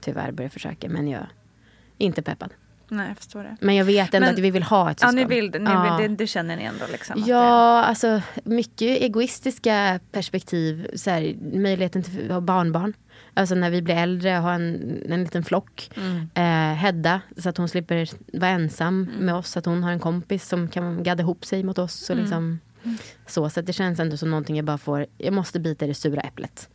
[0.00, 0.88] tyvärr börja försöka.
[0.88, 1.20] Men jag
[1.98, 2.50] är inte peppad.
[2.88, 3.56] Nej, jag förstår det.
[3.60, 5.28] Men jag vet ändå Men- att vi vill ha ett Ja, syskon.
[5.28, 5.58] ni vill det.
[5.58, 5.96] Ni Ja.
[5.98, 7.24] vill, det, det känner ni ändå liksom?
[7.26, 10.86] Ja, alltså mycket egoistiska perspektiv.
[10.94, 12.92] Så här, möjligheten till att ha barnbarn.
[13.34, 15.90] Alltså när vi blir äldre, ha en, en liten flock.
[15.96, 16.28] Mm.
[16.34, 18.08] Eh, Hedda, så att hon slipper
[18.38, 19.24] vara ensam Mm.
[19.26, 19.50] med oss.
[19.50, 22.10] Så att hon har en kompis som kan gadda ihop sig mot oss.
[22.10, 22.24] Och Mm.
[22.24, 22.60] liksom,
[23.26, 25.88] så, så att det känns ändå som någonting jag bara får, jag måste bita i
[25.88, 26.68] det sura äpplet.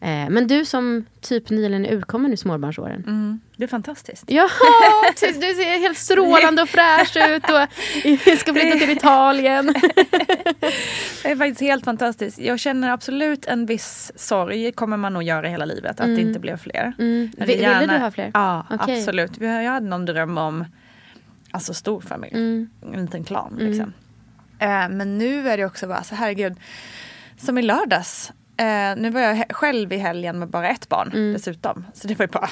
[0.00, 3.02] Eh, men du som typ nyligen är urkommen i småbarnsåren.
[3.02, 4.24] det, mm, det är fantastiskt.
[4.26, 4.48] Ja,
[5.20, 9.74] du ser helt strålande och fräsch ut och ska flytta till Italien.
[11.22, 12.38] Det är faktiskt helt fantastiskt.
[12.38, 16.28] Jag känner absolut en viss sorg, kommer man nog göra hela livet, att det Mm.
[16.28, 16.92] inte blev fler.
[16.98, 17.30] Mm.
[17.36, 18.30] Det ville gärna- du ha fler?
[18.34, 18.98] Ja, Okej.
[18.98, 19.40] absolut.
[19.40, 20.64] Jag hade någon dröm om
[21.50, 22.34] alltså stor familj.
[22.34, 22.70] Mm.
[22.94, 23.52] En liten klan.
[23.52, 23.66] Mm.
[23.66, 23.92] Liksom.
[24.58, 26.54] Eh, men nu är det också bara så herregud.
[27.36, 28.32] Som i lördags.
[28.58, 31.32] Eh, nu var jag själv i helgen med bara ett barn Mm.
[31.32, 31.84] dessutom.
[31.94, 32.50] Så det var ju bara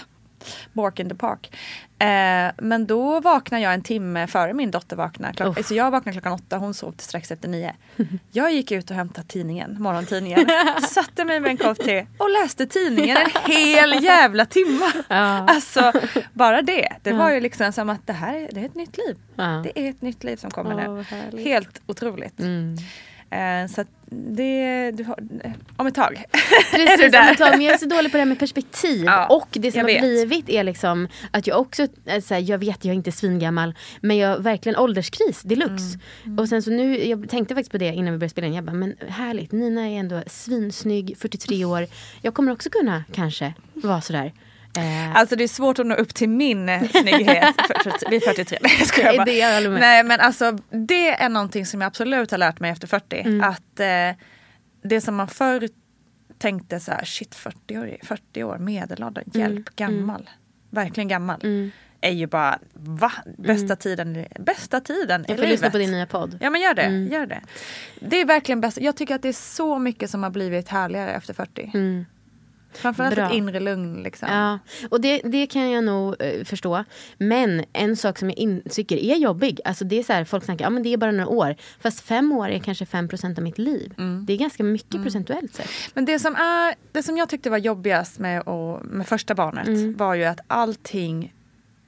[0.72, 1.56] walk in the park.
[1.98, 5.34] Eh, men då vaknade jag en timme före min dotter vaknade.
[5.34, 5.66] Klock- Uff.
[5.66, 7.74] så jag vaknade klockan åtta, hon sov till strax efter nio.
[8.32, 10.46] Jag gick ut och hämtade tidningen, morgontidningen.
[10.88, 14.86] satte mig med en kopp te och läste tidningen en hel jävla timme.
[15.08, 15.14] Ja.
[15.48, 15.92] Alltså
[16.32, 16.88] bara det.
[17.02, 19.16] Det var ju liksom som att det här är, det är ett nytt liv.
[19.36, 19.44] Ja.
[19.64, 21.02] Det är ett nytt liv som kommer Åh,
[21.32, 21.42] nu.
[21.42, 22.40] Helt otroligt.
[22.40, 22.76] Mm.
[23.30, 26.14] Eh, så det, du har, eh, om ett tag
[26.72, 27.22] är du Precis, där.
[27.22, 29.04] om ett tag, men jag är så dålig på det här med perspektiv.
[29.04, 30.00] Ja, och det som har vet.
[30.00, 33.74] blivit är liksom att jag också, eh, så här, jag vet jag är inte svingammal,
[34.00, 35.98] men jag har verkligen ålderskris deluxe.
[36.24, 36.38] Mm.
[36.38, 38.64] Och sen så nu, jag tänkte faktiskt på det innan vi började spela in, jag
[38.64, 41.86] bara, men härligt, Nina är ändå svinsnygg, 43 år.
[42.22, 44.32] Jag kommer också kunna kanske vara sådär.
[44.78, 47.54] Eh, Alltså det är svårt att nå upp till min eh, snygghet
[48.10, 48.58] vid 43.
[48.62, 49.24] Nej, jag skojar bara.
[49.24, 49.70] det jag.
[49.72, 53.20] Nej men alltså det är någonting som jag absolut har lärt mig efter 40.
[53.20, 53.40] Mm.
[53.44, 54.22] Att eh,
[54.82, 55.68] det som man förr
[56.38, 60.30] tänkte så här, shit 40 år, 40 år medelålder, hjälp, Mm, gammal.
[60.70, 61.40] Verkligen gammal.
[61.44, 61.70] mm.
[62.00, 63.12] Är ju bara, va?
[63.38, 66.38] Bästa tiden, i- bästa tiden jag får lyssna på din nya podd.
[66.40, 67.12] Ja men gör det, Mm.
[67.12, 67.40] gör det.
[68.00, 68.78] Det är verkligen bäst.
[68.80, 71.70] Jag tycker att det är så mycket som har blivit härligare efter 40.
[71.74, 72.06] Mm.
[72.76, 73.26] Framförallt Bra.
[73.26, 74.02] ett inre lugn.
[74.02, 74.28] Liksom.
[74.32, 74.58] Ja,
[74.90, 76.84] och det, det kan jag nog eh, förstå.
[77.18, 80.44] Men en sak som jag in, tycker är jobbig, alltså det är så här, folk
[80.44, 81.56] snackar ja men det är bara några år.
[81.80, 83.94] Fast fem år är kanske fem procent av mitt liv.
[84.26, 85.70] Det är ganska mycket procentuellt sett.
[85.94, 89.66] Men det som, är, det som jag tyckte var jobbigast med, att, med första barnet
[89.66, 89.96] Mm.
[89.96, 91.32] var ju att allting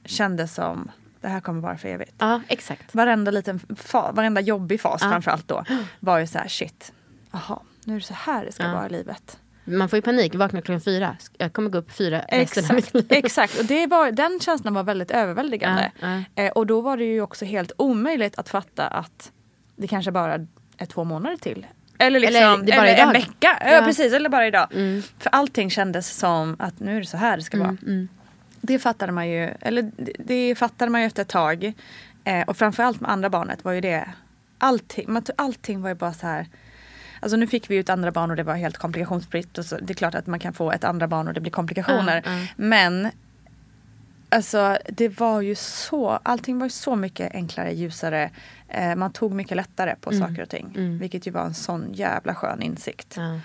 [0.05, 2.15] kändes som det här kommer vara för evigt.
[2.19, 2.95] Ja, exakt.
[2.95, 5.11] Varenda, liten fa, varenda jobbig fas Ja.
[5.11, 5.65] framförallt då
[6.01, 6.93] var ju så här shit,
[7.31, 8.73] jaha, nu är det så här det ska Ja.
[8.75, 9.39] vara i livet.
[9.69, 11.17] Man får ju panik, vakna klockan fyra.
[11.39, 13.59] Jag kommer gå upp fyra Exakt, exakt.
[13.59, 15.91] och det var, den känslan var väldigt överväldigande.
[16.01, 16.43] Ja, ja.
[16.43, 19.33] Eh, och då var det ju också helt omöjligt att fatta att
[19.77, 20.47] det kanske bara
[20.79, 21.67] är två månader till.
[21.99, 23.13] Eller, liksom, Eller det bara eller en idag.
[23.13, 23.59] vecka.
[23.65, 23.75] Ja.
[23.75, 23.83] Ja.
[23.85, 24.69] precis, eller bara idag.
[24.75, 25.03] Mm.
[25.19, 27.77] För allting kändes som att nu är det så här det ska vara.
[27.87, 28.09] Mm.
[28.61, 31.73] Det fattade man ju, eller det- det fattade man ju efter ett tag.
[32.25, 34.09] Eh, och framförallt med andra barnet var ju det,
[34.59, 36.47] allting, man, allting var ju bara så här
[37.21, 39.59] Alltså nu fick vi ju ett andra barn och det var helt komplikationsfritt.
[39.59, 41.53] Och så, det är klart att man kan få ett andra barn och det blir
[41.53, 42.23] komplikationer.
[42.27, 42.47] Ja, ja.
[42.57, 43.11] Men
[44.29, 48.31] alltså det var ju så, allting var ju så mycket enklare, ljusare.
[48.69, 50.29] Eh, man tog mycket lättare på Mm.
[50.29, 50.73] saker och ting.
[50.77, 50.99] Mm.
[50.99, 53.17] Vilket ju var en sån jävla skön insikt.
[53.17, 53.41] Ja.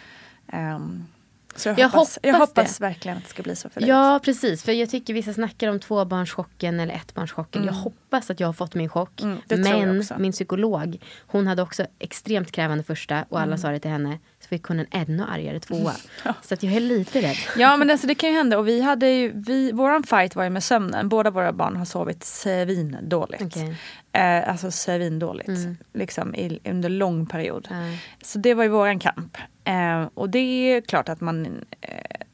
[1.56, 2.84] Så jag, Jag hoppas, jag hoppas det.
[2.86, 3.90] verkligen att det ska bli så för dig.
[3.90, 4.64] Ja, precis.
[4.64, 7.62] För jag tycker vissa snackar om tvåbarnschocken eller ettbarnschocken.
[7.62, 7.74] Mm.
[7.76, 9.22] Jag hoppas att jag har fått min chock.
[9.22, 10.98] Mm, Men min psykolog,
[11.28, 13.58] hon hade också extremt krävande första och alla Mm.
[13.58, 14.20] sa det till henne.
[14.44, 15.94] Så fick hon en ännu argare tvåa.
[16.42, 17.38] Så att jag är lite rädd.
[17.58, 20.44] Ja men alltså det kan ju hända och vi hade ju, vi, våran fight var
[20.44, 21.10] ju med sömnen.
[21.10, 23.44] Båda våra barn har sovit svindåligt.
[23.44, 23.76] Okej.
[24.12, 25.48] Eh, alltså svindåligt.
[25.48, 25.78] Mm.
[25.94, 27.68] Liksom i, under lång period.
[27.70, 27.98] Ja.
[28.22, 29.38] Så det var ju våran kamp.
[29.64, 31.46] Eh, och det är klart att man
[31.82, 31.92] eh,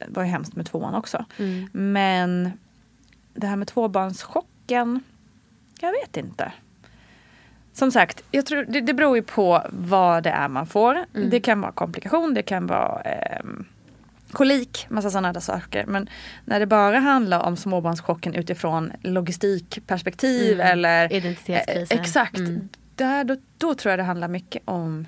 [0.08, 1.26] var ju hemskt med tvåan också.
[1.38, 1.70] Mm.
[1.74, 2.52] Men
[3.34, 5.04] det här med tvåbarnschocken,
[5.80, 6.52] jag vet inte.
[7.80, 11.06] Som sagt, jag tror, det, det beror ju på vad det är man får.
[11.16, 11.30] Mm.
[11.30, 13.66] Det kan vara komplikation, det kan vara ehm,
[14.32, 15.86] kolik, massa sådana där saker.
[15.86, 16.10] Men
[16.46, 20.68] när det bara handlar om småbarnschocken utifrån logistikperspektiv Mm.
[20.72, 21.96] eller Identitetskriser.
[21.96, 22.38] Eh, exakt.
[22.38, 22.70] Mm.
[22.96, 25.08] Där, då, då tror jag det handlar mycket om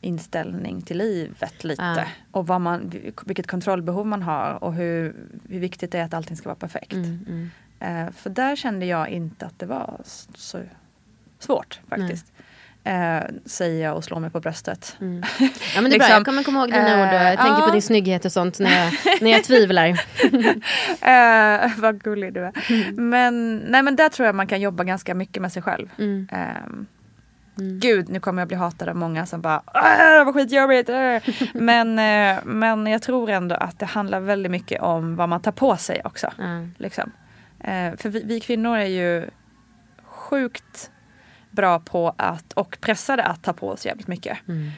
[0.00, 1.82] inställning till livet lite.
[1.82, 2.04] Ja.
[2.30, 2.92] Och vad man,
[3.24, 5.14] vilket kontrollbehov man har och hur,
[5.48, 6.92] hur viktigt det är att allting ska vara perfekt.
[6.92, 7.50] Mm, mm.
[7.80, 10.00] Eh, för där kände jag inte att det var
[10.34, 10.60] så
[11.38, 12.32] svårt faktiskt.
[12.88, 14.96] Eh, säger jag och slår mig på bröstet.
[15.00, 15.22] Mm.
[15.74, 17.36] Ja men det är bra, Liksom, jag kommer komma ihåg dina ord och jag eh,
[17.36, 17.66] tänker ja.
[17.66, 19.88] på din snygghet och sånt när jag, när jag tvivlar.
[21.00, 22.52] Eh, vad gullig du är.
[23.00, 25.88] Men, nej, men där tror jag man kan jobba ganska mycket med sig själv.
[25.98, 26.28] Mm.
[26.32, 26.86] Mm.
[27.80, 30.88] Gud, nu kommer jag bli hatad av många som bara "Åh, vad skitjobbigt.
[30.88, 31.16] äh."
[31.54, 35.52] men, eh, men jag tror ändå att det handlar väldigt mycket om vad man tar
[35.52, 36.32] på sig också.
[36.76, 37.12] Liksom.
[37.60, 39.30] Eh, för vi, vi kvinnor är ju
[40.04, 40.90] sjukt
[41.58, 44.38] bra på att och pressade att ta på oss jävligt mycket.
[44.48, 44.70] Mm.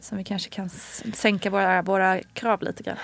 [0.00, 0.68] Så vi kanske kan
[1.14, 2.96] sänka våra, våra krav lite grann.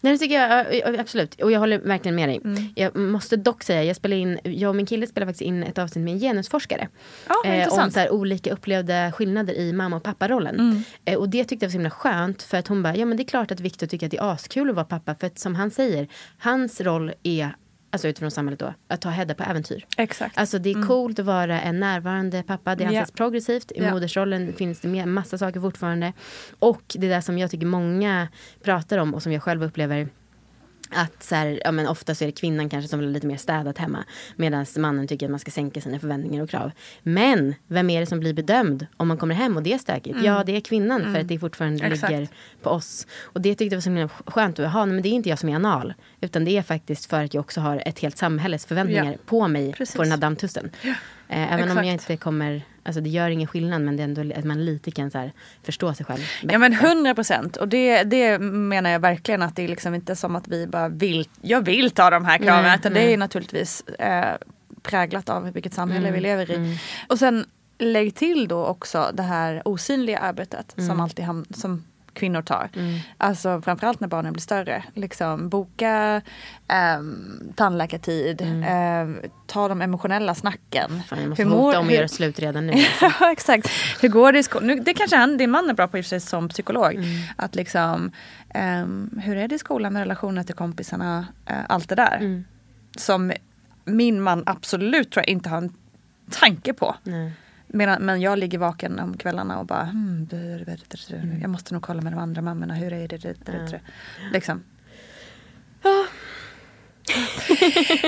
[0.00, 1.42] Nej det tycker jag ja, ja, absolut.
[1.42, 2.40] Och jag håller verkligen med dig.
[2.44, 2.68] Mm.
[2.74, 5.78] Jag måste dock säga, jag, spelar in, jag och min kille spelar faktiskt in ett
[5.78, 6.88] avsnitt med en genusforskare.
[7.28, 10.54] Ja, vad om så här, olika upplevda skillnader i mamma och papparollen.
[10.54, 10.82] Mm.
[11.04, 12.42] Eh, och det tyckte jag var så himla skönt.
[12.42, 14.32] För att hon bara, ja men det är klart att Viktor tycker att det är
[14.32, 15.14] askul att vara pappa.
[15.14, 17.56] För att som han säger, hans roll är,
[17.96, 19.86] alltså utifrån samhället då, att ta Hedda på äventyr.
[19.96, 20.38] Exakt.
[20.38, 20.88] Alltså det är Mm.
[20.88, 22.74] coolt att vara en närvarande pappa.
[22.74, 23.16] Det anses Ja.
[23.16, 23.72] progressivt.
[23.72, 23.90] I Ja.
[23.90, 26.12] modersrollen finns det med massa saker fortfarande.
[26.58, 28.28] Och det där som jag tycker många
[28.62, 30.08] pratar om och som jag själv upplever
[30.90, 33.26] att så här, ja, men ofta så är det kvinnan kanske som vill ha lite
[33.26, 34.04] mer städat hemma.
[34.36, 36.70] Medan mannen tycker att man ska sänka sina förväntningar och krav.
[37.02, 40.14] Men vem är det som blir bedömd om man kommer hem och det är stökigt?
[40.14, 40.24] Mm.
[40.24, 41.20] Ja det är kvinnan för Mm.
[41.20, 42.12] att det fortfarande Exakt.
[42.12, 42.28] ligger
[42.62, 43.06] på oss.
[43.22, 44.58] Och det tyckte jag var så himla skönt.
[44.58, 45.94] Jaha, nej, men det är inte jag som är anal.
[46.20, 49.18] Utan det är faktiskt för att jag också har ett helt samhälles förväntningar Ja.
[49.26, 49.96] på mig Precis.
[49.96, 50.70] på den här dammtussen.
[50.82, 50.90] Ja.
[51.28, 51.86] Eh, även om Exakt.
[51.86, 54.90] jag inte kommer, alltså det gör ingen skillnad men det är ändå att man lite
[54.90, 55.32] kan så här,
[55.62, 56.20] förstå sig själv.
[56.42, 60.16] Ja men hundra procent och det, det menar jag verkligen att det är liksom inte
[60.16, 63.12] som att vi bara vill, jag vill ta de här kraven Nej, utan det nej.
[63.12, 64.34] är naturligtvis eh,
[64.82, 66.54] präglat av vilket samhälle Mm, vi lever i.
[66.54, 66.76] mm.
[67.08, 67.44] Och sen
[67.78, 71.00] lägg till då också det här osynliga arbetet som Mm.
[71.00, 71.84] alltid ham- som
[72.16, 72.68] kvinnor tar.
[72.76, 72.98] Mm.
[73.18, 74.84] Alltså framförallt när barnen blir större.
[74.94, 76.22] Liksom boka
[76.68, 81.02] ehm, tandläkartid, ehm, ta de emotionella snacken.
[81.08, 82.72] Fan, jag måste Hur mår- hota om hur- göra slut redan nu.
[83.02, 83.16] Alltså.
[83.20, 83.68] Ja exakt.
[84.00, 84.82] Hur går det i skolan?
[84.84, 86.94] Det kanske han, din man är bra på i sig som psykolog.
[86.94, 87.06] Mm.
[87.36, 88.10] Att liksom,
[88.54, 91.26] ehm, hur är det i skolan med relationer till kompisarna?
[91.46, 92.16] eh, allt det där.
[92.16, 92.44] Mm.
[92.96, 93.32] Som
[93.84, 95.72] min man absolut tror jag inte har en
[96.30, 96.94] tanke på.
[97.02, 97.32] Nej.
[97.66, 100.28] Medan, men jag ligger vaken om kvällarna och bara, hmm,
[101.40, 103.16] jag måste nog kolla med de andra mammorna, hur är det?
[103.16, 103.80] det, det, det.
[104.32, 104.62] Liksom.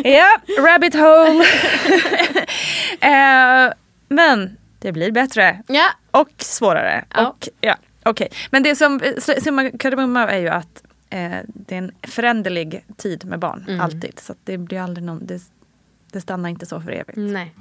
[0.05, 1.45] Ja, rabbit hole.
[3.01, 3.73] eh,
[4.09, 5.63] men det blir bättre.
[5.67, 5.87] Ja.
[6.11, 7.05] Och svårare.
[7.15, 7.29] Ja.
[7.29, 8.29] Och, ja, okej.
[8.51, 9.01] Men det som,
[9.43, 13.81] summa kardemumma är ju att eh, det är en föränderlig tid med barn, Mm.
[13.81, 14.19] alltid.
[14.19, 15.43] Så det blir aldrig någon, det,
[16.13, 17.17] det stannar inte så för evigt.
[17.19, 17.55] Nej.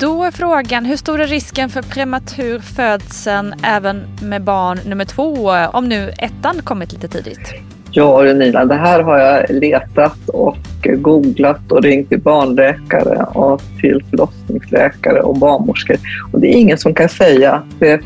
[0.00, 5.50] Då är frågan, hur stor är risken för prematur födseln även med barn nummer två,
[5.72, 7.54] om nu ettan kommit lite tidigt?
[7.90, 14.04] Ja Nina, det här har jag letat och googlat och ringt till barnläkare och till
[14.10, 15.96] förlossningsläkare och barnmorskor.
[16.32, 18.00] Och det är ingen som kan säga att det,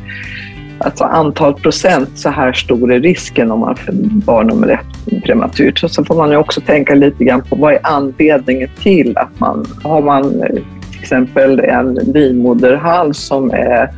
[0.78, 3.92] alltså antal procent så här stor är risken om man får
[4.24, 5.78] barn nummer ett prematurt.
[5.78, 9.40] Så, så får man ju också tänka lite grann på vad är anledningen till att
[9.40, 10.42] man har man
[11.02, 13.90] till exempel en livmoderhals som är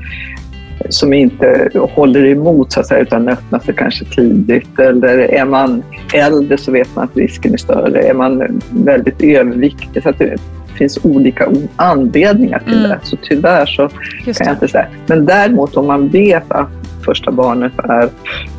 [0.89, 4.79] som inte håller emot så att säga, utan öppnar sig kanske tidigt.
[4.79, 5.83] Eller är man
[6.15, 8.03] äldre så vet man att risken är större.
[8.03, 10.37] Är man väldigt överviktig så att det
[10.79, 12.91] finns olika anledningar till Mm.
[12.91, 12.99] det.
[13.03, 13.89] Så tyvärr så
[14.27, 14.87] Just kan jag inte säga.
[15.07, 16.69] Men däremot om man vet att
[17.05, 18.09] första barnet är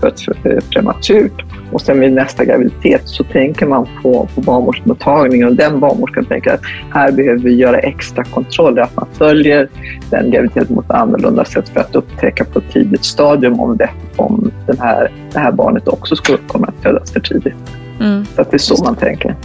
[0.01, 5.55] fött för- prematurt och sen vid nästa graviditet så tänker man på, på barnmorskemottagningen och
[5.55, 9.69] den barnmorskan tänker att här behöver vi göra extra kontroller, att man följer
[10.09, 14.51] den graviditeten ett annorlunda sätt för att upptäcka på ett tidigt stadium om, det, om
[14.67, 17.55] den här, det här barnet också skulle komma att födas för tidigt.
[17.99, 18.25] Mm.
[18.25, 19.35] Så att det är så man tänker.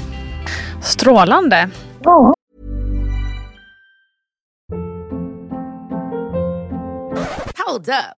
[0.81, 1.69] Strålande.
[2.03, 2.35] Ja.
[7.67, 8.20] Hold up.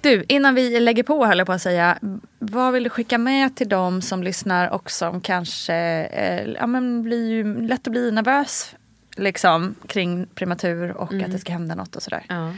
[0.00, 1.98] Du, innan vi lägger på höll jag på att säga,
[2.38, 5.74] vad vill du skicka med till dem som lyssnar och som kanske
[6.12, 8.74] eh, ja, men blir ju lätt att bli nervös
[9.16, 11.24] liksom, kring prematur och Mm.
[11.24, 12.24] att det ska hända något och sådär.
[12.28, 12.52] Ja.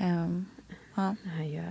[0.00, 0.46] Ehm,
[0.94, 1.16] ja.
[1.22, 1.64] Nej, jag,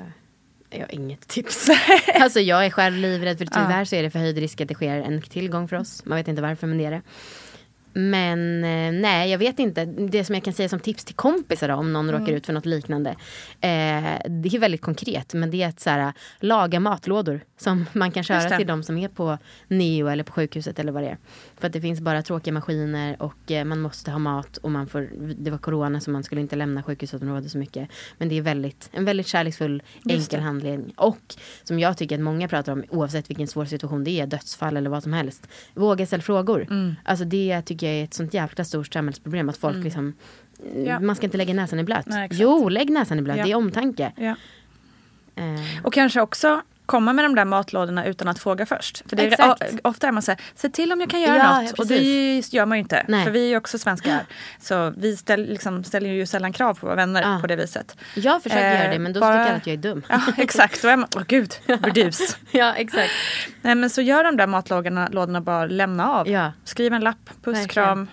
[0.70, 1.70] jag har inget tips.
[2.20, 5.02] alltså jag är själv livrädd för tyvärr så är det förhöjd risk att det sker
[5.02, 6.06] en tillgång för oss.
[6.06, 7.02] Man vet inte varför men det är det.
[7.94, 9.86] Men eh, nej, jag vet inte.
[9.86, 12.22] Det som jag kan säga som tips till kompisar då, om någon Mm.
[12.22, 13.10] råkar ut för något liknande.
[13.10, 18.12] Eh, det är väldigt konkret, men det är att så här, laga matlådor som man
[18.12, 19.38] kan köra till de som är på
[19.68, 21.18] NEO eller på sjukhuset eller vad det är.
[21.58, 24.88] För att det finns bara tråkiga maskiner och eh, man måste ha mat och man
[24.88, 27.90] får, det var corona så man skulle inte lämna sjukhusområdet så mycket.
[28.18, 30.94] Men det är väldigt, en väldigt kärleksfull, enkel handledning.
[30.98, 34.78] Och som jag tycker att många pratar om, oavsett vilken svår situation det är, dödsfall
[34.78, 35.48] eller vad som helst.
[35.74, 36.62] Våga ställa frågor.
[36.70, 36.96] Mm.
[37.04, 39.84] Alltså det tycker jag är ett sånt jäkla stort samhällsproblem att folk Mm.
[39.84, 40.14] liksom
[40.86, 41.00] Ja.
[41.00, 42.06] Man ska inte lägga näsan i blöt.
[42.08, 43.38] Nej, jo, lägg näsan i blöt.
[43.38, 43.44] Ja.
[43.46, 44.12] Det är omtanke.
[44.18, 44.36] Ja.
[45.36, 49.10] Eh, Och kanske också komma med de där matlådorna utan att fråga först.
[49.10, 49.80] För det är, Exakt.
[49.84, 51.70] ofta är man såhär, se till om jag kan göra Ja, något.
[51.78, 53.06] ja, och det gör man ju inte.
[53.08, 53.24] Nej.
[53.26, 54.26] För vi är ju också svenskar.
[54.60, 57.38] Så vi ställ, liksom, ställer ju sällan krav på våra vänner Ja.
[57.42, 57.98] på det viset.
[58.16, 60.04] jag försöker Eh, göra det men då bara- tycker alla att jag är dum.
[60.10, 62.38] Ja exakt, då är man, åh gud, burdus.
[62.52, 63.12] ja exakt.
[63.62, 66.30] Nej men så gör de där matlådorna lådorna bara lämna av.
[66.30, 66.52] Ja.
[66.64, 67.68] Skriv en lapp, puss, Verkligen.
[67.70, 68.08] kram.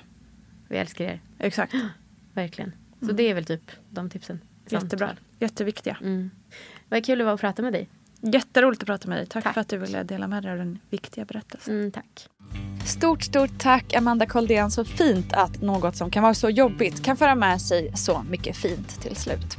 [0.69, 1.21] Vi älskar er.
[1.39, 1.75] Exakt.
[2.35, 2.73] Verkligen.
[2.99, 3.17] Så Mm.
[3.17, 4.41] det är väl typ de tipsen.
[4.69, 5.11] Jättebra.
[5.39, 5.97] Jätteviktiga.
[6.01, 6.31] Mm.
[6.89, 7.89] Vad kul det var att prata med dig.
[8.23, 9.27] Jätteroligt att prata med dig.
[9.27, 9.55] Tack, tack.
[9.55, 11.75] för att du ville dela med dig av den viktiga berättelsen.
[11.75, 12.29] Mm, tack.
[12.85, 14.71] Stort, stort tack Amanda Koldén.
[14.71, 18.57] Så fint att något som kan vara så jobbigt kan föra med sig så mycket
[18.57, 19.57] fint till slut.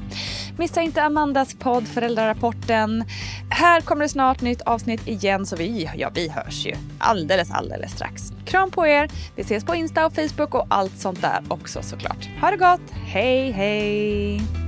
[0.58, 3.04] Missa inte Amandas podd Föräldrarapporten.
[3.50, 7.92] Här kommer det snart nytt avsnitt igen så vi, ja, vi hörs ju alldeles, alldeles
[7.92, 8.34] strax.
[8.46, 9.12] Kram på er.
[9.36, 12.30] Vi ses på Insta och Facebook och allt sånt där också såklart.
[12.42, 12.92] Ha det gott.
[12.92, 14.61] Hej, hej!